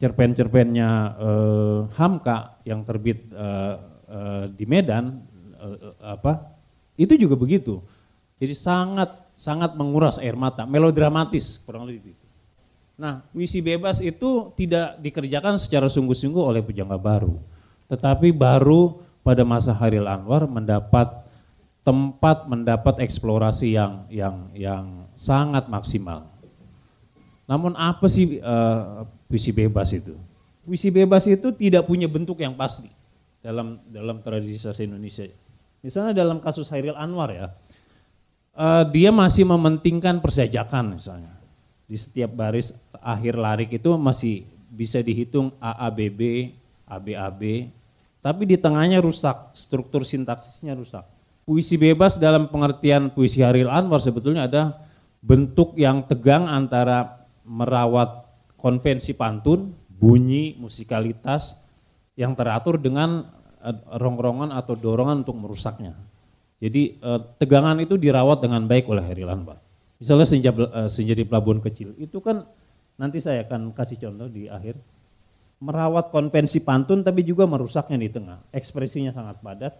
cerpen-cerpennya 0.01 0.91
eh, 1.15 1.81
Hamka 1.95 2.59
yang 2.67 2.83
terbit 2.83 3.23
eh, 3.31 3.75
eh, 4.11 4.45
di 4.51 4.65
Medan 4.67 5.23
eh, 5.63 5.95
apa 6.03 6.43
itu 6.99 7.15
juga 7.15 7.39
begitu. 7.39 7.79
Jadi 8.39 8.55
sangat 8.59 9.11
sangat 9.35 9.75
menguras 9.75 10.19
air 10.23 10.39
mata, 10.39 10.67
melodramatis 10.67 11.59
kurang 11.63 11.87
lebih. 11.91 12.24
Nah, 12.95 13.27
puisi 13.35 13.59
bebas 13.59 13.99
itu 13.99 14.55
tidak 14.55 15.03
dikerjakan 15.03 15.59
secara 15.59 15.91
sungguh-sungguh 15.91 16.39
oleh 16.39 16.63
pujangga 16.63 16.95
baru. 16.95 17.35
Tetapi 17.91 18.31
baru 18.31 19.03
pada 19.27 19.43
masa 19.43 19.75
Haril 19.75 20.07
Anwar 20.07 20.47
mendapat 20.47 21.11
tempat 21.83 22.47
mendapat 22.47 23.03
eksplorasi 23.03 23.75
yang 23.75 24.07
yang 24.09 24.37
yang 24.55 24.85
sangat 25.19 25.67
maksimal. 25.67 26.31
Namun 27.45 27.75
apa 27.77 28.07
sih 28.07 28.41
uh, 28.41 29.05
puisi 29.27 29.51
bebas 29.51 29.91
itu? 29.93 30.15
Puisi 30.65 30.89
bebas 30.89 31.29
itu 31.29 31.53
tidak 31.53 31.85
punya 31.85 32.09
bentuk 32.09 32.41
yang 32.41 32.57
pasti 32.57 32.89
dalam 33.43 33.77
dalam 33.91 34.23
tradisi 34.23 34.57
sastra 34.57 34.87
Indonesia. 34.87 35.29
Misalnya 35.85 36.17
dalam 36.17 36.41
kasus 36.41 36.73
Hairil 36.73 36.97
Anwar 36.97 37.29
ya, 37.35 37.53
uh, 38.57 38.87
dia 38.89 39.13
masih 39.13 39.45
mementingkan 39.45 40.25
persajakan 40.25 40.97
misalnya 40.97 41.44
di 41.95 41.99
setiap 42.03 42.35
baris 42.35 42.75
akhir 42.99 43.39
larik 43.39 43.71
itu 43.79 43.95
masih 43.95 44.43
bisa 44.67 44.99
dihitung 44.99 45.55
AABB, 45.63 46.51
ABAB, 46.91 47.71
tapi 48.19 48.43
di 48.51 48.59
tengahnya 48.59 48.99
rusak, 48.99 49.55
struktur 49.55 50.03
sintaksisnya 50.03 50.75
rusak. 50.75 51.07
Puisi 51.47 51.79
bebas 51.79 52.19
dalam 52.19 52.51
pengertian 52.51 53.15
puisi 53.15 53.47
Haril 53.47 53.71
Anwar 53.71 54.03
sebetulnya 54.03 54.51
ada 54.51 54.75
bentuk 55.23 55.79
yang 55.79 56.03
tegang 56.03 56.51
antara 56.51 57.23
merawat 57.47 58.27
konvensi 58.59 59.15
pantun, 59.15 59.71
bunyi, 59.87 60.59
musikalitas 60.59 61.63
yang 62.19 62.35
teratur 62.35 62.83
dengan 62.83 63.23
eh, 63.63 63.79
rongrongan 64.03 64.51
atau 64.51 64.75
dorongan 64.75 65.23
untuk 65.23 65.39
merusaknya. 65.39 65.95
Jadi 66.59 66.99
eh, 66.99 67.21
tegangan 67.39 67.79
itu 67.79 67.95
dirawat 67.95 68.43
dengan 68.43 68.67
baik 68.67 68.91
oleh 68.91 69.07
Haril 69.07 69.31
Anwar. 69.31 69.63
Misalnya 69.99 70.27
senja, 70.27 70.51
uh, 70.51 70.91
senja 70.91 71.15
di 71.15 71.25
pelabuhan 71.25 71.63
kecil, 71.63 71.95
itu 71.97 72.19
kan 72.19 72.43
nanti 72.99 73.23
saya 73.23 73.47
akan 73.47 73.71
kasih 73.75 73.99
contoh 73.99 74.27
di 74.27 74.51
akhir. 74.51 74.75
Merawat 75.63 76.11
konvensi 76.11 76.61
pantun 76.61 77.01
tapi 77.01 77.25
juga 77.25 77.47
merusaknya 77.47 77.97
di 77.97 78.11
tengah. 78.11 78.43
Ekspresinya 78.51 79.15
sangat 79.15 79.41
padat, 79.41 79.73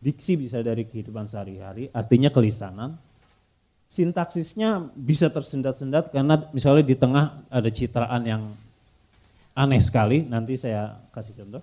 diksi 0.00 0.40
bisa 0.40 0.64
dari 0.64 0.88
kehidupan 0.88 1.28
sehari-hari, 1.28 1.92
artinya 1.92 2.32
kelisanan. 2.32 2.96
Sintaksisnya 3.88 4.84
bisa 4.92 5.32
tersendat-sendat 5.32 6.12
karena 6.12 6.44
misalnya 6.52 6.84
di 6.84 6.96
tengah 6.96 7.40
ada 7.48 7.70
citraan 7.72 8.20
yang 8.24 8.42
aneh 9.56 9.80
sekali, 9.80 10.28
nanti 10.28 10.60
saya 10.60 10.92
kasih 11.12 11.32
contoh. 11.40 11.62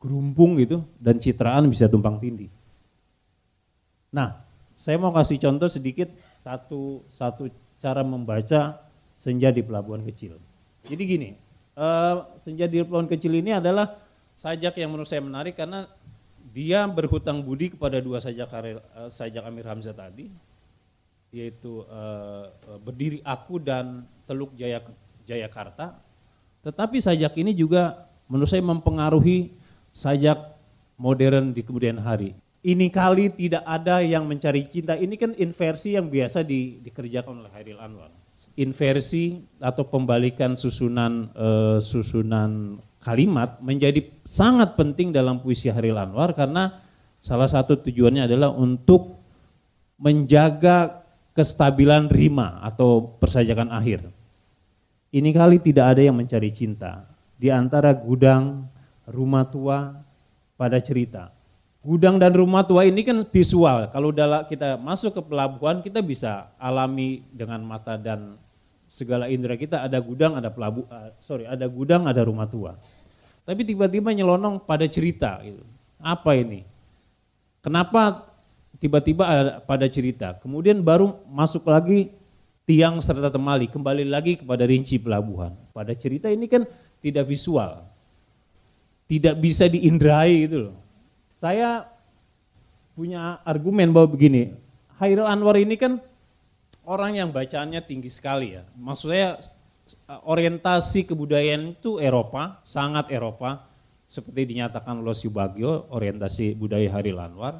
Gerumpung 0.00 0.58
gitu 0.58 0.82
dan 0.98 1.20
citraan 1.20 1.68
bisa 1.68 1.86
tumpang 1.86 2.18
tindih. 2.18 2.50
Nah, 4.10 4.34
saya 4.74 4.98
mau 4.98 5.14
kasih 5.14 5.38
contoh 5.38 5.70
sedikit 5.70 6.10
satu 6.42 7.06
satu 7.06 7.46
cara 7.78 8.02
membaca 8.02 8.82
senja 9.14 9.54
di 9.54 9.62
pelabuhan 9.62 10.02
kecil. 10.02 10.34
Jadi 10.82 11.02
gini, 11.06 11.30
uh, 11.78 12.26
senja 12.42 12.66
di 12.66 12.82
pelabuhan 12.82 13.06
kecil 13.06 13.38
ini 13.38 13.54
adalah 13.54 13.94
sajak 14.34 14.74
yang 14.82 14.90
menurut 14.90 15.06
saya 15.06 15.22
menarik 15.22 15.54
karena 15.54 15.86
dia 16.50 16.82
berhutang 16.90 17.38
budi 17.38 17.70
kepada 17.70 18.02
dua 18.02 18.18
sajak 18.18 18.50
uh, 18.50 19.06
sajak 19.06 19.46
Amir 19.46 19.70
Hamzah 19.70 19.94
tadi, 19.94 20.26
yaitu 21.30 21.86
uh, 21.86 22.50
berdiri 22.82 23.22
aku 23.22 23.62
dan 23.62 24.02
Teluk 24.26 24.50
Jaya 24.58 24.82
Jayakarta. 25.22 25.94
Tetapi 26.66 26.98
sajak 26.98 27.38
ini 27.38 27.54
juga 27.54 28.02
menurut 28.26 28.50
saya 28.50 28.66
mempengaruhi 28.66 29.54
sajak 29.94 30.42
modern 30.98 31.54
di 31.54 31.62
kemudian 31.62 32.02
hari 32.02 32.34
ini 32.62 32.94
kali 32.94 33.34
tidak 33.34 33.66
ada 33.66 33.98
yang 34.06 34.22
mencari 34.22 34.70
cinta. 34.70 34.94
Ini 34.94 35.18
kan 35.18 35.34
inversi 35.34 35.98
yang 35.98 36.06
biasa 36.06 36.46
di, 36.46 36.78
dikerjakan 36.86 37.42
oleh 37.42 37.50
Hairil 37.50 37.82
Anwar. 37.82 38.10
Inversi 38.54 39.42
atau 39.58 39.82
pembalikan 39.86 40.54
susunan 40.54 41.30
uh, 41.34 41.78
susunan 41.82 42.78
kalimat 43.02 43.58
menjadi 43.58 44.06
sangat 44.22 44.78
penting 44.78 45.10
dalam 45.10 45.42
puisi 45.42 45.74
Hairil 45.74 45.98
Anwar 45.98 46.38
karena 46.38 46.78
salah 47.18 47.50
satu 47.50 47.82
tujuannya 47.82 48.30
adalah 48.30 48.54
untuk 48.54 49.18
menjaga 49.98 51.02
kestabilan 51.34 52.10
rima 52.10 52.62
atau 52.62 53.18
persajakan 53.18 53.74
akhir. 53.74 54.06
Ini 55.10 55.30
kali 55.34 55.58
tidak 55.58 55.98
ada 55.98 56.02
yang 56.02 56.14
mencari 56.14 56.54
cinta 56.54 57.10
di 57.34 57.50
antara 57.50 57.90
gudang 57.90 58.70
rumah 59.10 59.46
tua 59.50 59.98
pada 60.54 60.78
cerita 60.78 61.41
Gudang 61.82 62.14
dan 62.14 62.30
rumah 62.30 62.62
tua 62.62 62.86
ini 62.86 63.02
kan 63.02 63.26
visual. 63.26 63.90
Kalau 63.90 64.14
kita 64.46 64.78
masuk 64.78 65.18
ke 65.18 65.22
pelabuhan 65.26 65.82
kita 65.82 65.98
bisa 65.98 66.46
alami 66.54 67.26
dengan 67.34 67.58
mata 67.66 67.98
dan 67.98 68.38
segala 68.86 69.26
indera 69.26 69.58
kita 69.58 69.82
ada 69.82 69.98
gudang, 69.98 70.38
ada 70.38 70.46
pelabu, 70.46 70.86
uh, 70.86 71.10
sorry, 71.18 71.42
ada 71.42 71.66
gudang, 71.66 72.06
ada 72.06 72.22
rumah 72.22 72.46
tua. 72.46 72.78
Tapi 73.42 73.66
tiba-tiba 73.66 74.14
nyelonong 74.14 74.62
pada 74.62 74.86
cerita 74.86 75.42
gitu. 75.42 75.58
Apa 75.98 76.38
ini? 76.38 76.62
Kenapa 77.66 78.30
tiba-tiba 78.78 79.26
ada 79.26 79.42
pada 79.58 79.90
cerita? 79.90 80.38
Kemudian 80.38 80.78
baru 80.86 81.18
masuk 81.26 81.66
lagi 81.66 82.14
tiang 82.62 83.02
serta 83.02 83.26
temali, 83.26 83.66
kembali 83.66 84.06
lagi 84.06 84.38
kepada 84.38 84.62
rinci 84.70 85.02
pelabuhan. 85.02 85.50
Pada 85.74 85.90
cerita 85.98 86.30
ini 86.30 86.46
kan 86.46 86.62
tidak 87.02 87.26
visual. 87.26 87.82
Tidak 89.10 89.34
bisa 89.34 89.66
diindrai 89.66 90.46
gitu 90.46 90.70
loh 90.70 90.81
saya 91.42 91.90
punya 92.94 93.42
argumen 93.42 93.90
bahwa 93.90 94.14
begini, 94.14 94.54
Hairil 95.02 95.26
Anwar 95.26 95.58
ini 95.58 95.74
kan 95.74 95.98
orang 96.86 97.18
yang 97.18 97.34
bacaannya 97.34 97.82
tinggi 97.82 98.06
sekali 98.06 98.54
ya. 98.54 98.62
Maksud 98.78 99.10
saya 99.10 99.42
orientasi 100.22 101.02
kebudayaan 101.10 101.74
itu 101.74 101.98
Eropa, 101.98 102.62
sangat 102.62 103.10
Eropa, 103.10 103.58
seperti 104.06 104.54
dinyatakan 104.54 105.02
oleh 105.02 105.18
Subagio, 105.18 105.90
orientasi 105.90 106.54
budaya 106.54 106.86
Hairil 106.94 107.18
Anwar. 107.18 107.58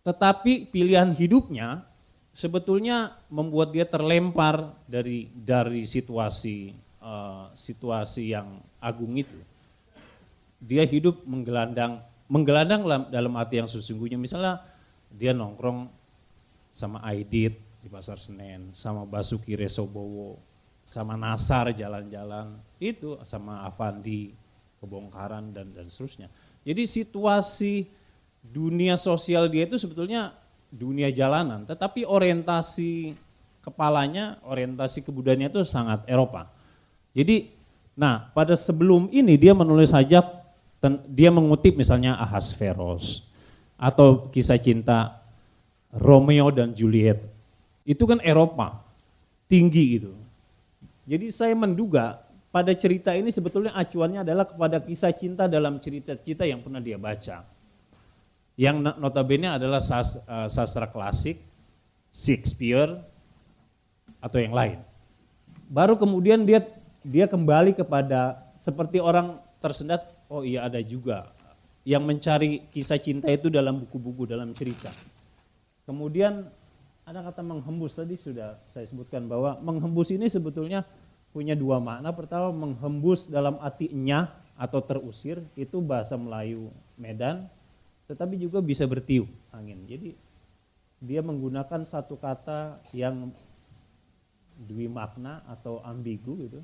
Tetapi 0.00 0.72
pilihan 0.72 1.12
hidupnya 1.12 1.84
sebetulnya 2.32 3.20
membuat 3.28 3.76
dia 3.76 3.84
terlempar 3.84 4.64
dari 4.88 5.28
dari 5.36 5.84
situasi 5.84 6.72
uh, 7.04 7.52
situasi 7.52 8.32
yang 8.32 8.48
agung 8.80 9.12
itu. 9.20 9.36
Dia 10.56 10.88
hidup 10.88 11.20
menggelandang 11.28 12.00
menggelandang 12.30 13.10
dalam, 13.10 13.34
arti 13.34 13.58
yang 13.58 13.66
sesungguhnya. 13.66 14.14
Misalnya 14.14 14.62
dia 15.10 15.34
nongkrong 15.34 15.90
sama 16.70 17.02
Aidit 17.02 17.58
di 17.82 17.90
Pasar 17.90 18.22
Senen, 18.22 18.70
sama 18.70 19.02
Basuki 19.02 19.58
Resobowo, 19.58 20.38
sama 20.86 21.18
Nasar 21.18 21.74
jalan-jalan, 21.74 22.54
itu 22.78 23.18
sama 23.26 23.66
Avandi, 23.66 24.30
kebongkaran 24.78 25.50
dan 25.50 25.74
dan 25.74 25.84
seterusnya. 25.90 26.30
Jadi 26.62 26.86
situasi 26.86 27.74
dunia 28.40 28.94
sosial 28.94 29.50
dia 29.50 29.66
itu 29.66 29.76
sebetulnya 29.76 30.30
dunia 30.70 31.10
jalanan, 31.10 31.66
tetapi 31.66 32.06
orientasi 32.06 33.18
kepalanya, 33.60 34.38
orientasi 34.46 35.02
kebudayaannya 35.02 35.50
itu 35.50 35.60
sangat 35.66 36.06
Eropa. 36.06 36.46
Jadi, 37.10 37.50
nah 37.98 38.30
pada 38.30 38.54
sebelum 38.54 39.10
ini 39.10 39.34
dia 39.34 39.52
menulis 39.52 39.90
sajak 39.90 40.39
dia 41.08 41.28
mengutip 41.28 41.76
misalnya 41.76 42.16
Ahasveros 42.16 43.28
atau 43.76 44.28
kisah 44.32 44.56
cinta 44.56 45.20
Romeo 45.92 46.48
dan 46.48 46.72
Juliet. 46.72 47.20
Itu 47.84 48.08
kan 48.08 48.22
Eropa, 48.24 48.80
tinggi 49.50 50.00
itu. 50.00 50.12
Jadi 51.04 51.28
saya 51.34 51.52
menduga 51.52 52.22
pada 52.54 52.72
cerita 52.72 53.12
ini 53.12 53.28
sebetulnya 53.28 53.74
acuannya 53.74 54.22
adalah 54.22 54.46
kepada 54.46 54.78
kisah 54.80 55.12
cinta 55.12 55.50
dalam 55.50 55.76
cerita-cerita 55.82 56.46
yang 56.46 56.62
pernah 56.62 56.78
dia 56.78 56.96
baca. 56.96 57.42
Yang 58.54 58.76
notabene 59.00 59.56
adalah 59.56 59.80
sastra, 59.80 60.20
eh, 60.22 60.48
sastra 60.52 60.86
klasik, 60.86 61.40
Shakespeare, 62.12 62.94
atau 64.20 64.38
yang 64.38 64.52
lain. 64.52 64.78
Baru 65.70 65.96
kemudian 65.96 66.44
dia 66.44 66.60
dia 67.00 67.24
kembali 67.24 67.72
kepada 67.72 68.36
seperti 68.60 69.00
orang 69.00 69.40
tersendat 69.64 70.04
oh 70.30 70.46
iya 70.46 70.64
ada 70.70 70.78
juga 70.80 71.28
yang 71.82 72.06
mencari 72.06 72.70
kisah 72.70 73.02
cinta 73.02 73.26
itu 73.26 73.50
dalam 73.50 73.82
buku-buku, 73.82 74.30
dalam 74.30 74.54
cerita. 74.54 74.92
Kemudian 75.88 76.46
ada 77.02 77.20
kata 77.26 77.42
menghembus 77.42 77.98
tadi 77.98 78.14
sudah 78.14 78.54
saya 78.70 78.86
sebutkan 78.86 79.26
bahwa 79.26 79.58
menghembus 79.58 80.14
ini 80.14 80.30
sebetulnya 80.30 80.86
punya 81.34 81.58
dua 81.58 81.82
makna. 81.82 82.14
Pertama 82.14 82.54
menghembus 82.54 83.26
dalam 83.26 83.58
artinya 83.58 84.30
atau 84.54 84.78
terusir 84.78 85.42
itu 85.58 85.82
bahasa 85.82 86.14
Melayu 86.14 86.70
Medan, 86.94 87.48
tetapi 88.06 88.38
juga 88.38 88.62
bisa 88.62 88.84
bertiup 88.86 89.26
angin. 89.50 89.82
Jadi 89.88 90.14
dia 91.00 91.24
menggunakan 91.24 91.82
satu 91.82 92.20
kata 92.20 92.76
yang 92.92 93.32
dwi 94.68 94.84
makna 94.86 95.40
atau 95.48 95.80
ambigu 95.80 96.36
gitu 96.44 96.60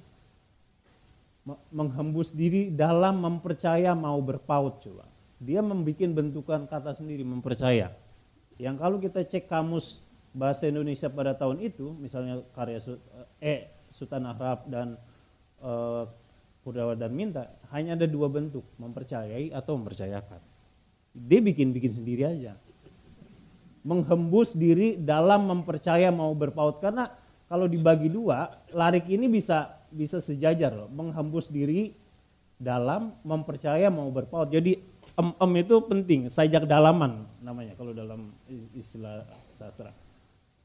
menghembus 1.71 2.35
diri 2.35 2.75
dalam 2.75 3.23
mempercaya 3.23 3.95
mau 3.95 4.19
berpaut 4.19 4.83
coba. 4.83 5.07
Dia 5.39 5.63
membuat 5.63 6.11
bentukan 6.11 6.67
kata 6.67 6.99
sendiri 6.99 7.23
mempercaya. 7.23 7.93
Yang 8.57 8.77
kalau 8.81 8.97
kita 8.99 9.21
cek 9.23 9.47
kamus 9.47 10.01
bahasa 10.35 10.67
Indonesia 10.67 11.07
pada 11.13 11.37
tahun 11.37 11.63
itu, 11.63 11.95
misalnya 12.03 12.43
karya 12.57 12.81
eh 13.39 13.69
Sultan 13.93 14.27
Arab 14.27 14.67
dan 14.67 14.97
eh, 15.63 16.05
Purdawa 16.67 16.99
dan 16.99 17.15
Minta, 17.15 17.47
hanya 17.71 17.95
ada 17.95 18.11
dua 18.11 18.27
bentuk, 18.27 18.67
mempercayai 18.81 19.55
atau 19.55 19.79
mempercayakan. 19.79 20.41
Dia 21.15 21.39
bikin-bikin 21.39 21.93
sendiri 21.95 22.27
aja. 22.27 22.59
Menghembus 23.87 24.51
diri 24.59 24.99
dalam 24.99 25.47
mempercaya 25.47 26.11
mau 26.11 26.35
berpaut 26.35 26.83
karena 26.83 27.07
kalau 27.47 27.71
dibagi 27.71 28.11
dua, 28.11 28.51
larik 28.75 29.07
ini 29.07 29.31
bisa 29.31 29.71
bisa 29.97 30.21
sejajar 30.21 30.77
loh, 30.77 30.93
menghembus 30.93 31.49
diri 31.49 31.97
dalam 32.61 33.13
mempercaya 33.25 33.89
mau 33.89 34.09
berpaut. 34.13 34.53
Jadi 34.53 34.77
em, 35.17 35.29
em 35.33 35.53
itu 35.57 35.77
penting, 35.85 36.29
sajak 36.29 36.69
dalaman 36.69 37.25
namanya 37.41 37.73
kalau 37.77 37.97
dalam 37.97 38.29
istilah 38.77 39.25
sastra. 39.57 39.93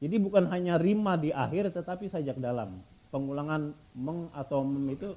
Jadi 0.02 0.18
bukan 0.18 0.50
hanya 0.50 0.76
rima 0.76 1.14
di 1.14 1.30
akhir 1.30 1.72
tetapi 1.72 2.10
sajak 2.10 2.36
dalam. 2.36 2.76
Pengulangan 3.12 3.70
meng 3.96 4.28
atau 4.32 4.64
mem 4.64 4.96
itu 4.96 5.14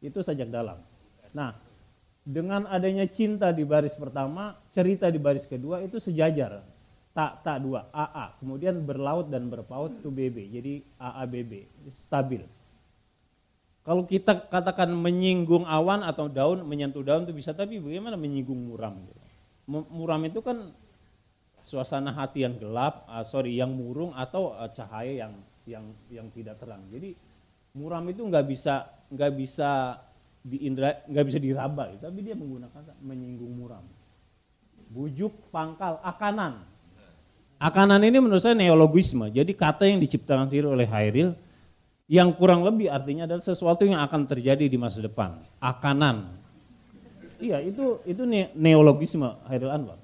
itu 0.00 0.18
sajak 0.22 0.48
dalam. 0.48 0.78
Nah, 1.34 1.52
dengan 2.24 2.64
adanya 2.70 3.04
cinta 3.04 3.52
di 3.52 3.68
baris 3.68 3.98
pertama, 4.00 4.56
cerita 4.72 5.10
di 5.12 5.20
baris 5.20 5.44
kedua 5.44 5.84
itu 5.84 6.00
sejajar. 6.00 6.64
Tak 7.14 7.46
tak 7.46 7.62
dua, 7.62 7.86
AA. 7.94 8.40
Kemudian 8.42 8.82
berlaut 8.82 9.30
dan 9.30 9.46
berpaut 9.46 9.92
itu 9.92 10.10
BB. 10.10 10.50
Jadi 10.50 10.74
AABB, 10.98 11.52
stabil. 11.92 12.42
Kalau 13.84 14.08
kita 14.08 14.48
katakan 14.48 14.88
menyinggung 14.88 15.68
awan 15.68 16.00
atau 16.00 16.24
daun, 16.24 16.64
menyentuh 16.64 17.04
daun 17.04 17.28
itu 17.28 17.36
bisa, 17.36 17.52
tapi 17.52 17.76
bagaimana 17.76 18.16
menyinggung 18.16 18.72
muram? 18.72 18.96
Muram 19.68 20.24
itu 20.24 20.40
kan 20.40 20.72
suasana 21.60 22.08
hati 22.16 22.48
yang 22.48 22.56
gelap, 22.56 23.04
uh, 23.04 23.20
sorry, 23.20 23.60
yang 23.60 23.76
murung 23.76 24.16
atau 24.16 24.56
uh, 24.56 24.72
cahaya 24.72 25.28
yang 25.28 25.32
yang 25.68 25.84
yang 26.08 26.26
tidak 26.32 26.56
terang. 26.56 26.80
Jadi 26.88 27.12
muram 27.76 28.04
itu 28.08 28.24
nggak 28.24 28.44
bisa 28.48 28.88
nggak 29.12 29.32
bisa 29.36 30.00
diindra 30.40 31.04
nggak 31.04 31.24
bisa 31.28 31.38
diraba, 31.40 31.92
gitu, 31.92 32.08
tapi 32.08 32.20
dia 32.24 32.36
menggunakan 32.36 32.82
menyinggung 33.04 33.52
muram. 33.52 33.84
Bujuk, 34.92 35.52
pangkal, 35.52 36.00
akanan. 36.00 36.56
Akanan 37.60 38.00
ini 38.00 38.16
menurut 38.16 38.40
saya 38.40 38.56
neologisme. 38.56 39.28
Jadi 39.28 39.52
kata 39.52 39.88
yang 39.88 40.00
diciptakan 40.00 40.48
sendiri 40.48 40.68
oleh 40.72 40.88
Hairil 40.88 41.32
yang 42.04 42.36
kurang 42.36 42.60
lebih 42.64 42.92
artinya 42.92 43.24
adalah 43.24 43.40
sesuatu 43.40 43.88
yang 43.88 44.00
akan 44.04 44.28
terjadi 44.28 44.68
di 44.68 44.76
masa 44.76 45.00
depan, 45.00 45.40
akanan. 45.56 46.28
Iya, 47.40 47.64
itu 47.64 48.00
itu 48.04 48.22
neologisme 48.56 49.28
Hairil 49.48 49.72
Anwar. 49.72 49.98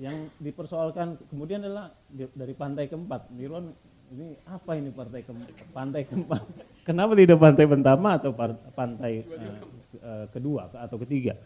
Yang 0.00 0.32
dipersoalkan 0.40 1.18
kemudian 1.28 1.60
adalah 1.60 1.92
dari 2.10 2.54
pantai 2.56 2.88
keempat. 2.88 3.28
Nirwan 3.34 3.68
ini 4.10 4.34
apa 4.48 4.72
ini 4.78 4.90
pantai 4.94 5.20
keempat? 5.26 5.50
Pantai 5.74 6.02
keempat. 6.06 6.42
Kenapa 6.88 7.12
tidak 7.14 7.38
pantai 7.38 7.66
pertama 7.68 8.08
atau 8.16 8.30
pantai 8.72 9.22
uh, 9.22 9.54
uh, 10.00 10.26
kedua 10.32 10.70
atau 10.72 10.96
ketiga? 11.02 11.36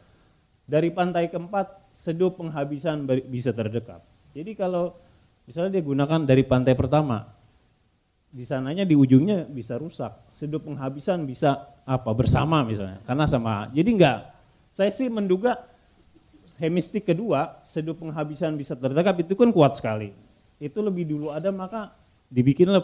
Dari 0.65 0.89
pantai 0.89 1.29
keempat 1.29 1.93
seduh 1.93 2.33
penghabisan 2.33 3.05
bisa 3.29 3.53
terdekat. 3.53 4.01
Jadi 4.33 4.57
kalau 4.57 4.97
misalnya 5.45 5.77
dia 5.77 5.85
gunakan 5.85 6.21
dari 6.25 6.41
pantai 6.41 6.73
pertama, 6.73 7.29
di 8.35 8.43
sananya 8.43 8.83
di 8.83 8.99
ujungnya 8.99 9.47
bisa 9.47 9.79
rusak. 9.79 10.11
Sedup 10.27 10.67
penghabisan 10.67 11.23
bisa 11.23 11.71
apa 11.87 12.11
bersama 12.11 12.67
misalnya. 12.67 12.99
Karena 13.07 13.31
sama. 13.31 13.71
Jadi 13.71 13.95
enggak 13.95 14.19
saya 14.75 14.91
sih 14.91 15.07
menduga 15.07 15.63
hemistik 16.59 17.07
kedua 17.07 17.63
sedup 17.63 18.03
penghabisan 18.03 18.59
bisa 18.59 18.75
terdekat 18.75 19.23
itu 19.23 19.39
kan 19.39 19.55
kuat 19.55 19.79
sekali. 19.79 20.11
Itu 20.59 20.83
lebih 20.83 21.07
dulu 21.07 21.31
ada 21.31 21.55
maka 21.55 21.95
dibikinlah 22.27 22.83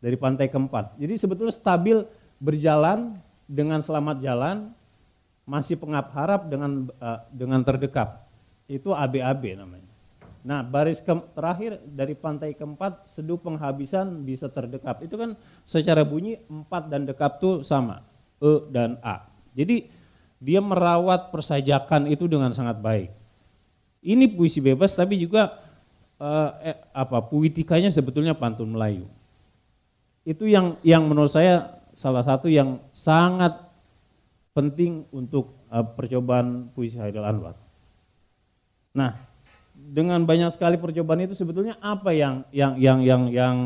dari 0.00 0.16
pantai 0.16 0.48
keempat. 0.48 0.96
Jadi 0.96 1.14
sebetulnya 1.20 1.52
stabil 1.52 2.00
berjalan 2.40 3.20
dengan 3.44 3.84
selamat 3.84 4.16
jalan 4.24 4.72
masih 5.44 5.76
pengap 5.76 6.08
harap 6.16 6.48
dengan 6.48 6.88
uh, 7.04 7.20
dengan 7.28 7.60
terdekat. 7.60 8.16
Itu 8.64 8.96
ABAB 8.96 9.60
namanya. 9.60 9.87
Nah, 10.46 10.62
baris 10.62 11.02
ke, 11.02 11.10
terakhir 11.34 11.82
dari 11.82 12.14
pantai 12.14 12.54
keempat, 12.54 13.04
seduh 13.10 13.36
penghabisan 13.38 14.22
bisa 14.22 14.46
terdekap. 14.46 15.02
Itu 15.02 15.18
kan 15.18 15.34
secara 15.66 16.06
bunyi 16.06 16.38
empat 16.46 16.86
dan 16.86 17.04
dekap 17.04 17.42
tuh 17.42 17.66
sama, 17.66 18.06
E 18.38 18.52
dan 18.70 18.96
A. 19.02 19.26
Jadi 19.58 19.90
dia 20.38 20.62
merawat 20.62 21.34
persajakan 21.34 22.06
itu 22.06 22.30
dengan 22.30 22.54
sangat 22.54 22.78
baik. 22.78 23.10
Ini 23.98 24.30
puisi 24.30 24.62
bebas 24.62 24.94
tapi 24.94 25.18
juga 25.18 25.58
eh, 26.22 26.78
apa 26.94 27.18
puitikanya 27.26 27.90
sebetulnya 27.90 28.38
pantun 28.38 28.70
Melayu. 28.70 29.10
Itu 30.22 30.46
yang 30.46 30.78
yang 30.86 31.02
menurut 31.10 31.34
saya 31.34 31.82
salah 31.90 32.22
satu 32.22 32.46
yang 32.46 32.78
sangat 32.94 33.58
penting 34.54 35.02
untuk 35.10 35.50
eh, 35.74 35.86
percobaan 35.98 36.70
puisi 36.70 36.94
Haidal 37.02 37.26
Anwar. 37.26 37.58
Nah, 38.94 39.27
dengan 39.88 40.20
banyak 40.28 40.52
sekali 40.52 40.76
percobaan 40.76 41.24
itu 41.24 41.32
sebetulnya 41.32 41.80
apa 41.80 42.12
yang 42.12 42.44
yang 42.52 42.76
yang 42.76 42.98
yang 43.00 43.22
yang 43.32 43.56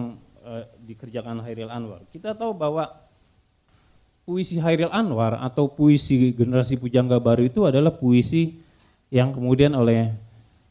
uh, 0.46 0.62
dikerjakan 0.86 1.42
Hairil 1.42 1.70
Anwar? 1.70 2.06
Kita 2.14 2.38
tahu 2.38 2.54
bahwa 2.54 2.86
puisi 4.22 4.62
Hairil 4.62 4.94
Anwar 4.94 5.42
atau 5.42 5.66
puisi 5.66 6.30
generasi 6.30 6.78
pujangga 6.78 7.18
baru 7.18 7.42
itu 7.50 7.66
adalah 7.66 7.90
puisi 7.90 8.54
yang 9.10 9.34
kemudian 9.34 9.74
oleh 9.74 10.14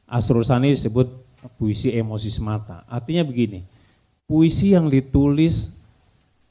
Asrul 0.08 0.48
Sani 0.48 0.72
disebut 0.72 1.12
puisi 1.60 1.92
emosi 1.92 2.32
semata. 2.32 2.88
Artinya 2.88 3.28
begini, 3.28 3.64
puisi 4.26 4.72
yang 4.72 4.88
ditulis 4.88 5.76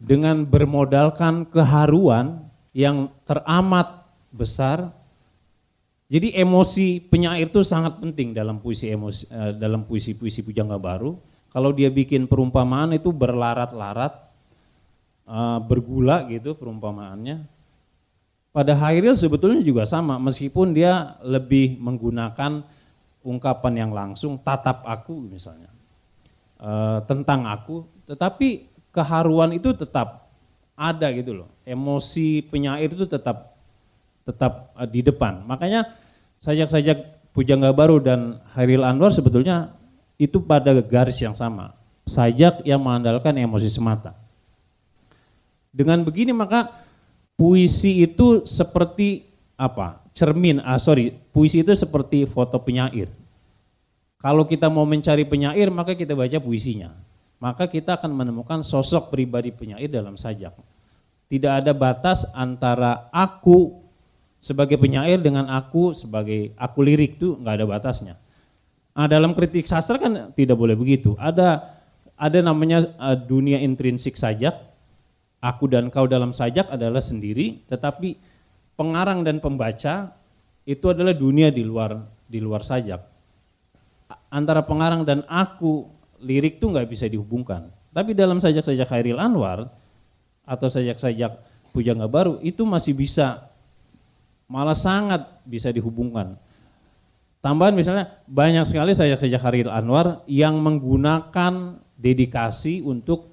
dengan 0.01 0.45
bermodalkan 0.45 1.49
keharuan 1.49 2.41
yang 2.77 3.13
teramat 3.25 4.05
besar. 4.33 4.93
Jadi 6.11 6.35
emosi 6.35 6.99
penyair 7.07 7.47
itu 7.47 7.63
sangat 7.63 8.03
penting 8.03 8.35
dalam 8.35 8.59
puisi 8.59 8.91
emosi 8.91 9.31
eh, 9.31 9.55
dalam 9.55 9.87
puisi-puisi 9.87 10.43
pujangga 10.43 10.75
baru. 10.75 11.15
Kalau 11.55 11.71
dia 11.71 11.87
bikin 11.87 12.27
perumpamaan 12.27 12.99
itu 12.99 13.15
berlarat-larat, 13.15 14.13
eh, 15.31 15.59
bergula 15.63 16.27
gitu 16.27 16.59
perumpamaannya. 16.59 17.61
Pada 18.51 18.75
Hairil 18.75 19.15
sebetulnya 19.15 19.63
juga 19.63 19.87
sama, 19.87 20.19
meskipun 20.19 20.75
dia 20.75 21.15
lebih 21.23 21.79
menggunakan 21.79 22.67
ungkapan 23.23 23.75
yang 23.79 23.95
langsung, 23.95 24.43
tatap 24.43 24.83
aku 24.83 25.23
misalnya, 25.23 25.71
e, 26.59 26.71
tentang 27.07 27.47
aku, 27.47 27.87
tetapi 28.11 28.67
keharuan 28.91 29.55
itu 29.55 29.71
tetap 29.71 30.27
ada 30.75 31.15
gitu 31.15 31.45
loh, 31.45 31.49
emosi 31.63 32.43
penyair 32.51 32.91
itu 32.91 33.07
tetap 33.07 33.55
tetap 34.27 34.75
di 34.91 35.07
depan. 35.07 35.47
Makanya 35.47 35.87
sajak-sajak 36.41 37.21
Pujangga 37.31 37.71
Baru 37.71 38.03
dan 38.03 38.43
Hairil 38.59 38.83
Anwar 38.83 39.15
sebetulnya 39.15 39.71
itu 40.19 40.43
pada 40.43 40.75
garis 40.83 41.21
yang 41.23 41.39
sama, 41.39 41.71
sajak 42.05 42.67
yang 42.67 42.83
mengandalkan 42.83 43.39
emosi 43.39 43.71
semata. 43.71 44.13
Dengan 45.71 46.03
begini 46.03 46.35
maka 46.35 46.69
puisi 47.39 48.03
itu 48.03 48.43
seperti 48.43 49.23
apa? 49.55 50.01
cermin, 50.21 50.61
ah 50.61 50.77
sorry, 50.77 51.15
puisi 51.33 51.65
itu 51.65 51.73
seperti 51.73 52.29
foto 52.29 52.61
penyair. 52.61 53.09
Kalau 54.21 54.45
kita 54.45 54.69
mau 54.69 54.85
mencari 54.85 55.25
penyair, 55.25 55.73
maka 55.73 55.97
kita 55.97 56.13
baca 56.13 56.37
puisinya. 56.37 56.93
Maka 57.41 57.65
kita 57.65 57.97
akan 57.97 58.13
menemukan 58.13 58.61
sosok 58.61 59.09
pribadi 59.09 59.49
penyair 59.49 59.89
dalam 59.89 60.21
sajak. 60.21 60.53
Tidak 61.31 61.49
ada 61.49 61.73
batas 61.73 62.29
antara 62.37 63.09
aku 63.09 63.80
sebagai 64.41 64.81
penyair 64.81 65.21
dengan 65.21 65.47
aku 65.53 65.93
sebagai 65.93 66.57
aku 66.57 66.81
lirik 66.81 67.21
itu 67.21 67.37
nggak 67.37 67.55
ada 67.61 67.67
batasnya. 67.69 68.15
Nah, 68.97 69.07
dalam 69.07 69.37
kritik 69.37 69.69
sastra 69.69 70.01
kan 70.01 70.33
tidak 70.35 70.57
boleh 70.57 70.75
begitu. 70.75 71.15
Ada 71.21 71.63
ada 72.17 72.39
namanya 72.41 72.85
uh, 72.99 73.15
dunia 73.17 73.61
intrinsik 73.61 74.17
sajak. 74.17 74.57
Aku 75.41 75.73
dan 75.73 75.89
kau 75.89 76.05
dalam 76.05 76.37
sajak 76.37 76.69
adalah 76.69 77.01
sendiri, 77.01 77.65
tetapi 77.65 78.13
pengarang 78.77 79.25
dan 79.25 79.41
pembaca 79.41 80.13
itu 80.69 80.85
adalah 80.93 81.17
dunia 81.17 81.49
di 81.49 81.65
luar 81.65 81.97
di 82.29 82.45
luar 82.45 82.61
sajak. 82.61 83.01
Antara 84.29 84.61
pengarang 84.61 85.01
dan 85.09 85.25
aku 85.25 85.89
lirik 86.21 86.61
tuh 86.61 86.77
nggak 86.77 86.89
bisa 86.93 87.09
dihubungkan. 87.09 87.73
Tapi 87.91 88.13
dalam 88.13 88.37
sajak-sajak 88.37 88.87
Khairil 88.87 89.17
Anwar 89.17 89.67
atau 90.45 90.69
sajak-sajak 90.69 91.41
Pujangga 91.73 92.07
Baru 92.07 92.37
itu 92.45 92.63
masih 92.69 92.93
bisa 92.93 93.50
malah 94.51 94.75
sangat 94.75 95.31
bisa 95.47 95.71
dihubungkan. 95.71 96.35
Tambahan 97.41 97.73
misalnya 97.73 98.11
banyak 98.27 98.67
sekali 98.67 98.93
sajak-sajak 98.93 99.41
Khairil 99.41 99.73
Anwar 99.73 100.27
yang 100.27 100.59
menggunakan 100.61 101.79
dedikasi 101.97 102.85
untuk 102.85 103.31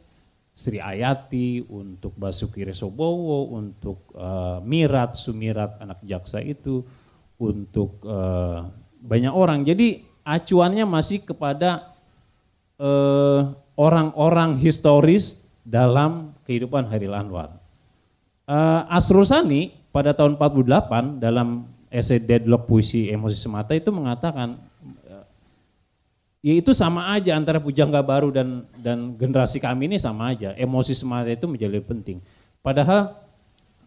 Sri 0.58 0.82
Ayati, 0.82 1.62
untuk 1.70 2.16
Basuki 2.18 2.66
Resobowo, 2.66 3.54
untuk 3.54 4.10
uh, 4.18 4.58
Mirat, 4.64 5.14
Sumirat 5.14 5.78
anak 5.78 6.02
jaksa 6.02 6.42
itu, 6.42 6.82
untuk 7.38 8.02
uh, 8.08 8.66
banyak 8.98 9.30
orang. 9.30 9.62
Jadi 9.62 10.02
acuannya 10.26 10.88
masih 10.90 11.22
kepada 11.22 11.94
uh, 12.82 13.54
orang-orang 13.78 14.58
historis 14.58 15.46
dalam 15.62 16.34
kehidupan 16.50 16.90
Hairil 16.90 17.14
Anwar. 17.14 17.54
Uh, 18.50 18.82
Asrul 18.90 19.30
Sani 19.30 19.77
pada 19.98 20.14
tahun 20.14 20.38
48 20.38 21.18
dalam 21.18 21.66
esai 21.90 22.22
Deadlock 22.22 22.70
Puisi 22.70 23.10
Emosi 23.10 23.34
Semata 23.34 23.74
itu 23.74 23.90
mengatakan 23.90 24.62
ya 26.48 26.54
itu 26.56 26.72
sama 26.72 27.12
aja 27.12 27.36
antara 27.36 27.58
pujangga 27.58 28.00
baru 28.00 28.32
dan 28.32 28.64
dan 28.80 29.20
generasi 29.20 29.60
kami 29.60 29.92
ini 29.92 29.98
sama 30.00 30.32
aja. 30.32 30.54
Emosi 30.56 30.96
semata 30.96 31.28
itu 31.28 31.44
menjadi 31.44 31.84
penting. 31.84 32.24
Padahal 32.64 33.20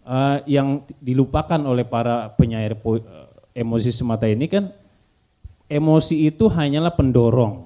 uh, 0.05 0.45
yang 0.45 0.85
dilupakan 1.01 1.61
oleh 1.65 1.89
para 1.89 2.29
penyair 2.37 2.77
uh, 2.77 3.01
emosi 3.57 3.97
semata 3.97 4.29
ini 4.29 4.45
kan 4.45 4.69
emosi 5.73 6.29
itu 6.29 6.53
hanyalah 6.53 6.93
pendorong. 6.93 7.65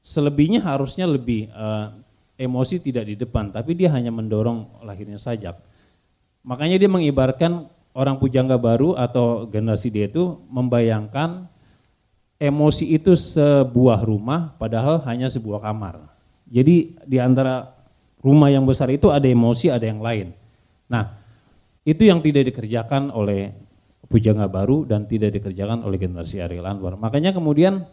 Selebihnya 0.00 0.64
harusnya 0.64 1.04
lebih 1.04 1.52
uh, 1.52 1.92
emosi 2.40 2.80
tidak 2.80 3.04
di 3.12 3.14
depan, 3.18 3.52
tapi 3.52 3.76
dia 3.76 3.92
hanya 3.92 4.08
mendorong 4.08 4.80
lahirnya 4.86 5.20
sajak. 5.20 5.58
Makanya 6.48 6.80
dia 6.80 6.88
mengibarkan 6.88 7.68
orang 7.92 8.16
pujangga 8.16 8.56
baru 8.56 8.96
atau 8.96 9.44
generasi 9.44 9.92
dia 9.92 10.08
itu 10.08 10.40
membayangkan 10.48 11.44
emosi 12.40 12.96
itu 12.96 13.12
sebuah 13.12 14.00
rumah 14.00 14.56
padahal 14.56 15.04
hanya 15.04 15.28
sebuah 15.28 15.60
kamar. 15.60 16.00
Jadi 16.48 16.96
di 17.04 17.20
antara 17.20 17.68
rumah 18.24 18.48
yang 18.48 18.64
besar 18.64 18.88
itu 18.88 19.12
ada 19.12 19.28
emosi, 19.28 19.68
ada 19.68 19.84
yang 19.84 20.00
lain. 20.00 20.32
Nah, 20.88 21.12
itu 21.84 22.08
yang 22.08 22.24
tidak 22.24 22.48
dikerjakan 22.48 23.12
oleh 23.12 23.52
Pujangga 24.08 24.48
Baru 24.48 24.88
dan 24.88 25.04
tidak 25.04 25.36
dikerjakan 25.36 25.84
oleh 25.84 26.00
generasi 26.00 26.40
Ariel 26.40 26.64
Anwar. 26.64 26.96
Makanya 26.96 27.36
kemudian 27.36 27.84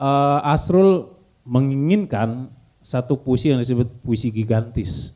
uh, 0.00 0.40
Asrul 0.40 1.12
menginginkan 1.44 2.48
satu 2.80 3.20
puisi 3.20 3.52
yang 3.52 3.60
disebut 3.60 3.92
puisi 4.00 4.32
gigantis. 4.32 5.13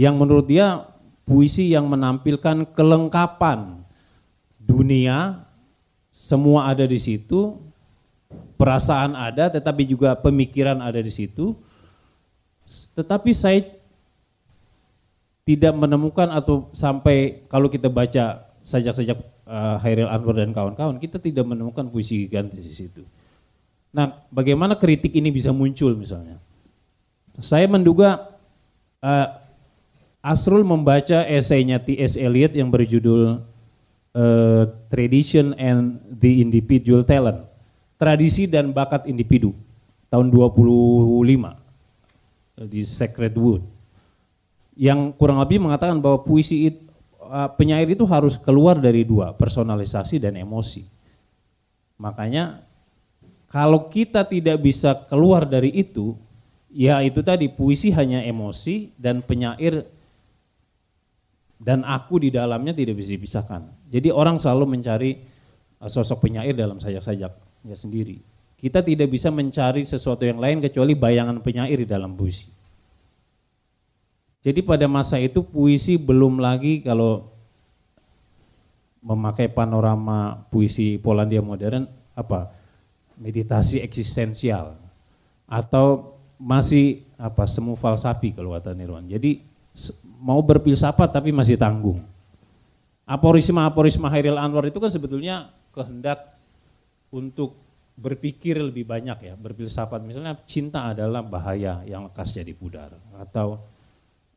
Yang 0.00 0.14
menurut 0.16 0.46
dia 0.48 0.88
puisi 1.28 1.68
yang 1.68 1.84
menampilkan 1.92 2.64
kelengkapan 2.72 3.84
dunia 4.56 5.44
semua 6.08 6.72
ada 6.72 6.88
di 6.88 6.96
situ, 6.96 7.60
perasaan 8.56 9.12
ada, 9.12 9.52
tetapi 9.52 9.84
juga 9.84 10.16
pemikiran 10.16 10.80
ada 10.80 11.04
di 11.04 11.12
situ. 11.12 11.52
Tetapi 12.96 13.30
saya 13.36 13.60
tidak 15.44 15.74
menemukan 15.76 16.32
atau 16.32 16.72
sampai 16.72 17.44
kalau 17.50 17.68
kita 17.68 17.92
baca 17.92 18.40
sajak-sajak 18.62 19.18
uh, 19.50 19.76
Hairil 19.82 20.08
Anwar 20.08 20.38
dan 20.38 20.54
kawan-kawan, 20.54 20.96
kita 20.96 21.20
tidak 21.20 21.44
menemukan 21.44 21.90
puisi 21.92 22.24
gigantis 22.24 22.64
di 22.64 22.72
situ. 22.72 23.02
Nah, 23.90 24.16
bagaimana 24.30 24.78
kritik 24.78 25.10
ini 25.12 25.34
bisa 25.34 25.50
muncul 25.50 25.92
misalnya? 25.98 26.38
Saya 27.42 27.66
menduga 27.66 28.30
uh, 29.02 29.28
Asrul 30.20 30.68
membaca 30.68 31.24
esainya 31.24 31.80
T.S. 31.80 32.12
Eliot 32.20 32.52
yang 32.52 32.68
berjudul 32.68 33.40
uh, 34.12 34.62
Tradition 34.92 35.56
and 35.56 35.96
the 36.12 36.44
Individual 36.44 37.00
Talent. 37.08 37.40
Tradisi 37.96 38.44
dan 38.44 38.72
bakat 38.72 39.08
individu 39.08 39.56
tahun 40.12 40.28
25 40.28 41.56
di 42.68 42.80
Sacred 42.84 43.32
Wood. 43.36 43.64
Yang 44.76 45.16
kurang 45.16 45.40
lebih 45.40 45.60
mengatakan 45.60 45.96
bahwa 46.00 46.20
puisi 46.20 46.72
itu, 46.72 46.80
uh, 47.24 47.48
penyair 47.56 47.88
itu 47.88 48.04
harus 48.04 48.36
keluar 48.36 48.76
dari 48.76 49.04
dua, 49.04 49.32
personalisasi 49.32 50.20
dan 50.20 50.36
emosi. 50.36 50.84
Makanya 52.00 52.60
kalau 53.48 53.88
kita 53.88 54.24
tidak 54.24 54.60
bisa 54.60 54.96
keluar 55.08 55.48
dari 55.48 55.72
itu, 55.72 56.16
ya 56.72 57.00
itu 57.04 57.24
tadi 57.24 57.48
puisi 57.48 57.88
hanya 57.92 58.24
emosi 58.24 58.92
dan 58.96 59.20
penyair 59.20 59.84
dan 61.60 61.84
aku 61.84 62.24
di 62.24 62.32
dalamnya 62.32 62.72
tidak 62.72 62.96
bisa 62.96 63.12
dipisahkan. 63.12 63.62
Jadi 63.92 64.08
orang 64.08 64.40
selalu 64.40 64.80
mencari 64.80 65.20
uh, 65.76 65.90
sosok 65.92 66.24
penyair 66.24 66.56
dalam 66.56 66.80
sajak-sajaknya 66.80 67.76
sendiri. 67.76 68.16
Kita 68.56 68.80
tidak 68.80 69.12
bisa 69.12 69.28
mencari 69.28 69.84
sesuatu 69.84 70.24
yang 70.24 70.40
lain 70.40 70.64
kecuali 70.64 70.96
bayangan 70.96 71.44
penyair 71.44 71.84
di 71.84 71.88
dalam 71.88 72.16
puisi. 72.16 72.48
Jadi 74.40 74.64
pada 74.64 74.88
masa 74.88 75.20
itu 75.20 75.44
puisi 75.44 76.00
belum 76.00 76.40
lagi 76.40 76.80
kalau 76.80 77.28
memakai 79.04 79.52
panorama 79.52 80.48
puisi 80.48 80.96
Polandia 80.96 81.44
modern 81.44 81.84
apa 82.16 82.52
meditasi 83.20 83.84
eksistensial 83.84 84.76
atau 85.44 86.16
masih 86.40 87.04
apa 87.20 87.44
semu 87.44 87.76
falsafi 87.76 88.32
kalau 88.32 88.56
kata 88.56 88.72
Nirwan. 88.72 89.04
Jadi 89.04 89.44
mau 90.20 90.40
berfilsafat 90.42 91.10
tapi 91.10 91.30
masih 91.30 91.56
tanggung. 91.56 91.98
Aporisma-aporisma 93.08 94.06
Hairil 94.06 94.38
Anwar 94.38 94.70
itu 94.70 94.78
kan 94.78 94.90
sebetulnya 94.92 95.50
kehendak 95.74 96.22
untuk 97.10 97.58
berpikir 97.98 98.56
lebih 98.62 98.86
banyak 98.86 99.18
ya, 99.18 99.34
berfilsafat. 99.34 100.00
Misalnya 100.06 100.38
cinta 100.46 100.94
adalah 100.94 101.20
bahaya 101.20 101.82
yang 101.84 102.06
lekas 102.06 102.32
jadi 102.32 102.54
pudar 102.54 102.94
atau 103.18 103.58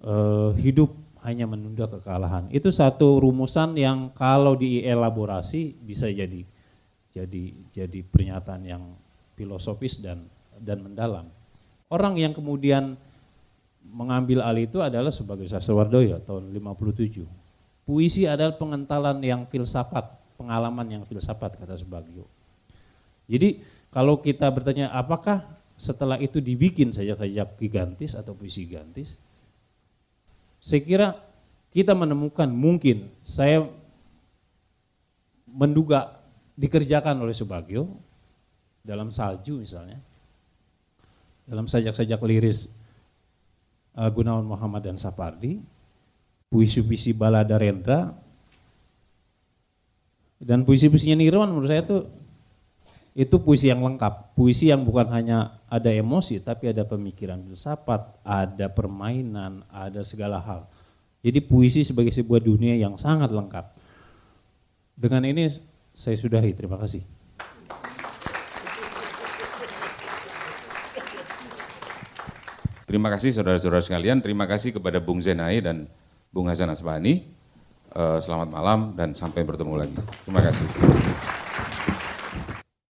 eh, 0.01 0.51
hidup 0.57 0.89
hanya 1.23 1.47
menunda 1.47 1.87
kekalahan. 1.87 2.51
Itu 2.51 2.73
satu 2.73 3.23
rumusan 3.23 3.79
yang 3.79 4.11
kalau 4.11 4.59
dielaborasi 4.59 5.79
bisa 5.85 6.11
jadi 6.11 6.43
jadi 7.13 7.43
jadi 7.71 7.99
pernyataan 8.03 8.63
yang 8.65 8.83
filosofis 9.37 10.01
dan 10.01 10.19
dan 10.59 10.83
mendalam. 10.83 11.25
Orang 11.87 12.17
yang 12.17 12.33
kemudian 12.33 12.97
mengambil 13.83 14.41
alih 14.41 14.65
itu 14.65 14.79
adalah 14.79 15.11
sebagai 15.11 15.45
Sastrowardoyo 15.45 16.23
tahun 16.23 16.49
57. 16.55 17.23
Puisi 17.83 18.23
adalah 18.23 18.55
pengentalan 18.55 19.19
yang 19.19 19.43
filsafat, 19.43 20.07
pengalaman 20.39 20.87
yang 20.87 21.03
filsafat 21.03 21.59
kata 21.59 21.75
Subagio. 21.75 22.23
Jadi 23.27 23.59
kalau 23.91 24.23
kita 24.23 24.47
bertanya 24.49 24.89
apakah 24.95 25.43
setelah 25.75 26.15
itu 26.17 26.39
dibikin 26.39 26.95
sajak-sajak 26.95 27.59
gigantis 27.59 28.15
atau 28.15 28.31
puisi 28.31 28.63
gigantis, 28.63 29.19
saya 30.63 30.81
kira 30.81 31.07
kita 31.75 31.91
menemukan 31.91 32.47
mungkin 32.47 33.11
saya 33.19 33.67
menduga 35.49 36.23
dikerjakan 36.55 37.19
oleh 37.19 37.35
Subagio 37.35 37.89
dalam 38.79 39.11
salju 39.11 39.59
misalnya, 39.59 39.99
dalam 41.43 41.67
sajak-sajak 41.67 42.19
liris 42.23 42.82
uh, 43.97 44.09
Gunawan 44.09 44.45
Muhammad 44.45 44.85
dan 44.85 44.97
Sapardi, 44.97 45.61
puisi-puisi 46.49 47.13
balada 47.17 47.57
Rendra, 47.57 48.13
dan 50.43 50.67
puisi-puisinya 50.67 51.15
Nirwan 51.15 51.49
menurut 51.49 51.71
saya 51.71 51.81
itu 51.87 51.97
itu 53.13 53.35
puisi 53.37 53.69
yang 53.69 53.85
lengkap, 53.85 54.33
puisi 54.33 54.73
yang 54.73 54.81
bukan 54.81 55.05
hanya 55.13 55.61
ada 55.69 55.93
emosi 55.93 56.41
tapi 56.41 56.73
ada 56.73 56.81
pemikiran 56.81 57.39
filsafat, 57.45 58.01
ada 58.25 58.67
permainan, 58.73 59.61
ada 59.69 60.01
segala 60.01 60.41
hal. 60.41 60.65
Jadi 61.23 61.39
puisi 61.39 61.85
sebagai 61.85 62.11
sebuah 62.11 62.41
dunia 62.43 62.75
yang 62.75 62.97
sangat 62.99 63.29
lengkap. 63.31 63.65
Dengan 64.97 65.23
ini 65.29 65.47
saya 65.93 66.17
sudahi, 66.17 66.51
terima 66.57 66.75
kasih. 66.81 67.05
Terima 72.93 73.09
kasih 73.09 73.33
saudara-saudara 73.33 73.81
sekalian, 73.81 74.21
terima 74.21 74.45
kasih 74.45 74.77
kepada 74.77 75.01
Bung 75.01 75.17
Zenai 75.17 75.65
dan 75.65 75.89
Bung 76.29 76.45
Hasan 76.45 76.69
Asbani. 76.69 77.25
Eh, 77.89 78.19
Selamat 78.21 78.53
malam 78.53 78.93
dan 78.93 79.17
sampai 79.17 79.41
bertemu 79.41 79.81
lagi. 79.81 79.97
Terima 80.21 80.45
kasih. 80.45 81.41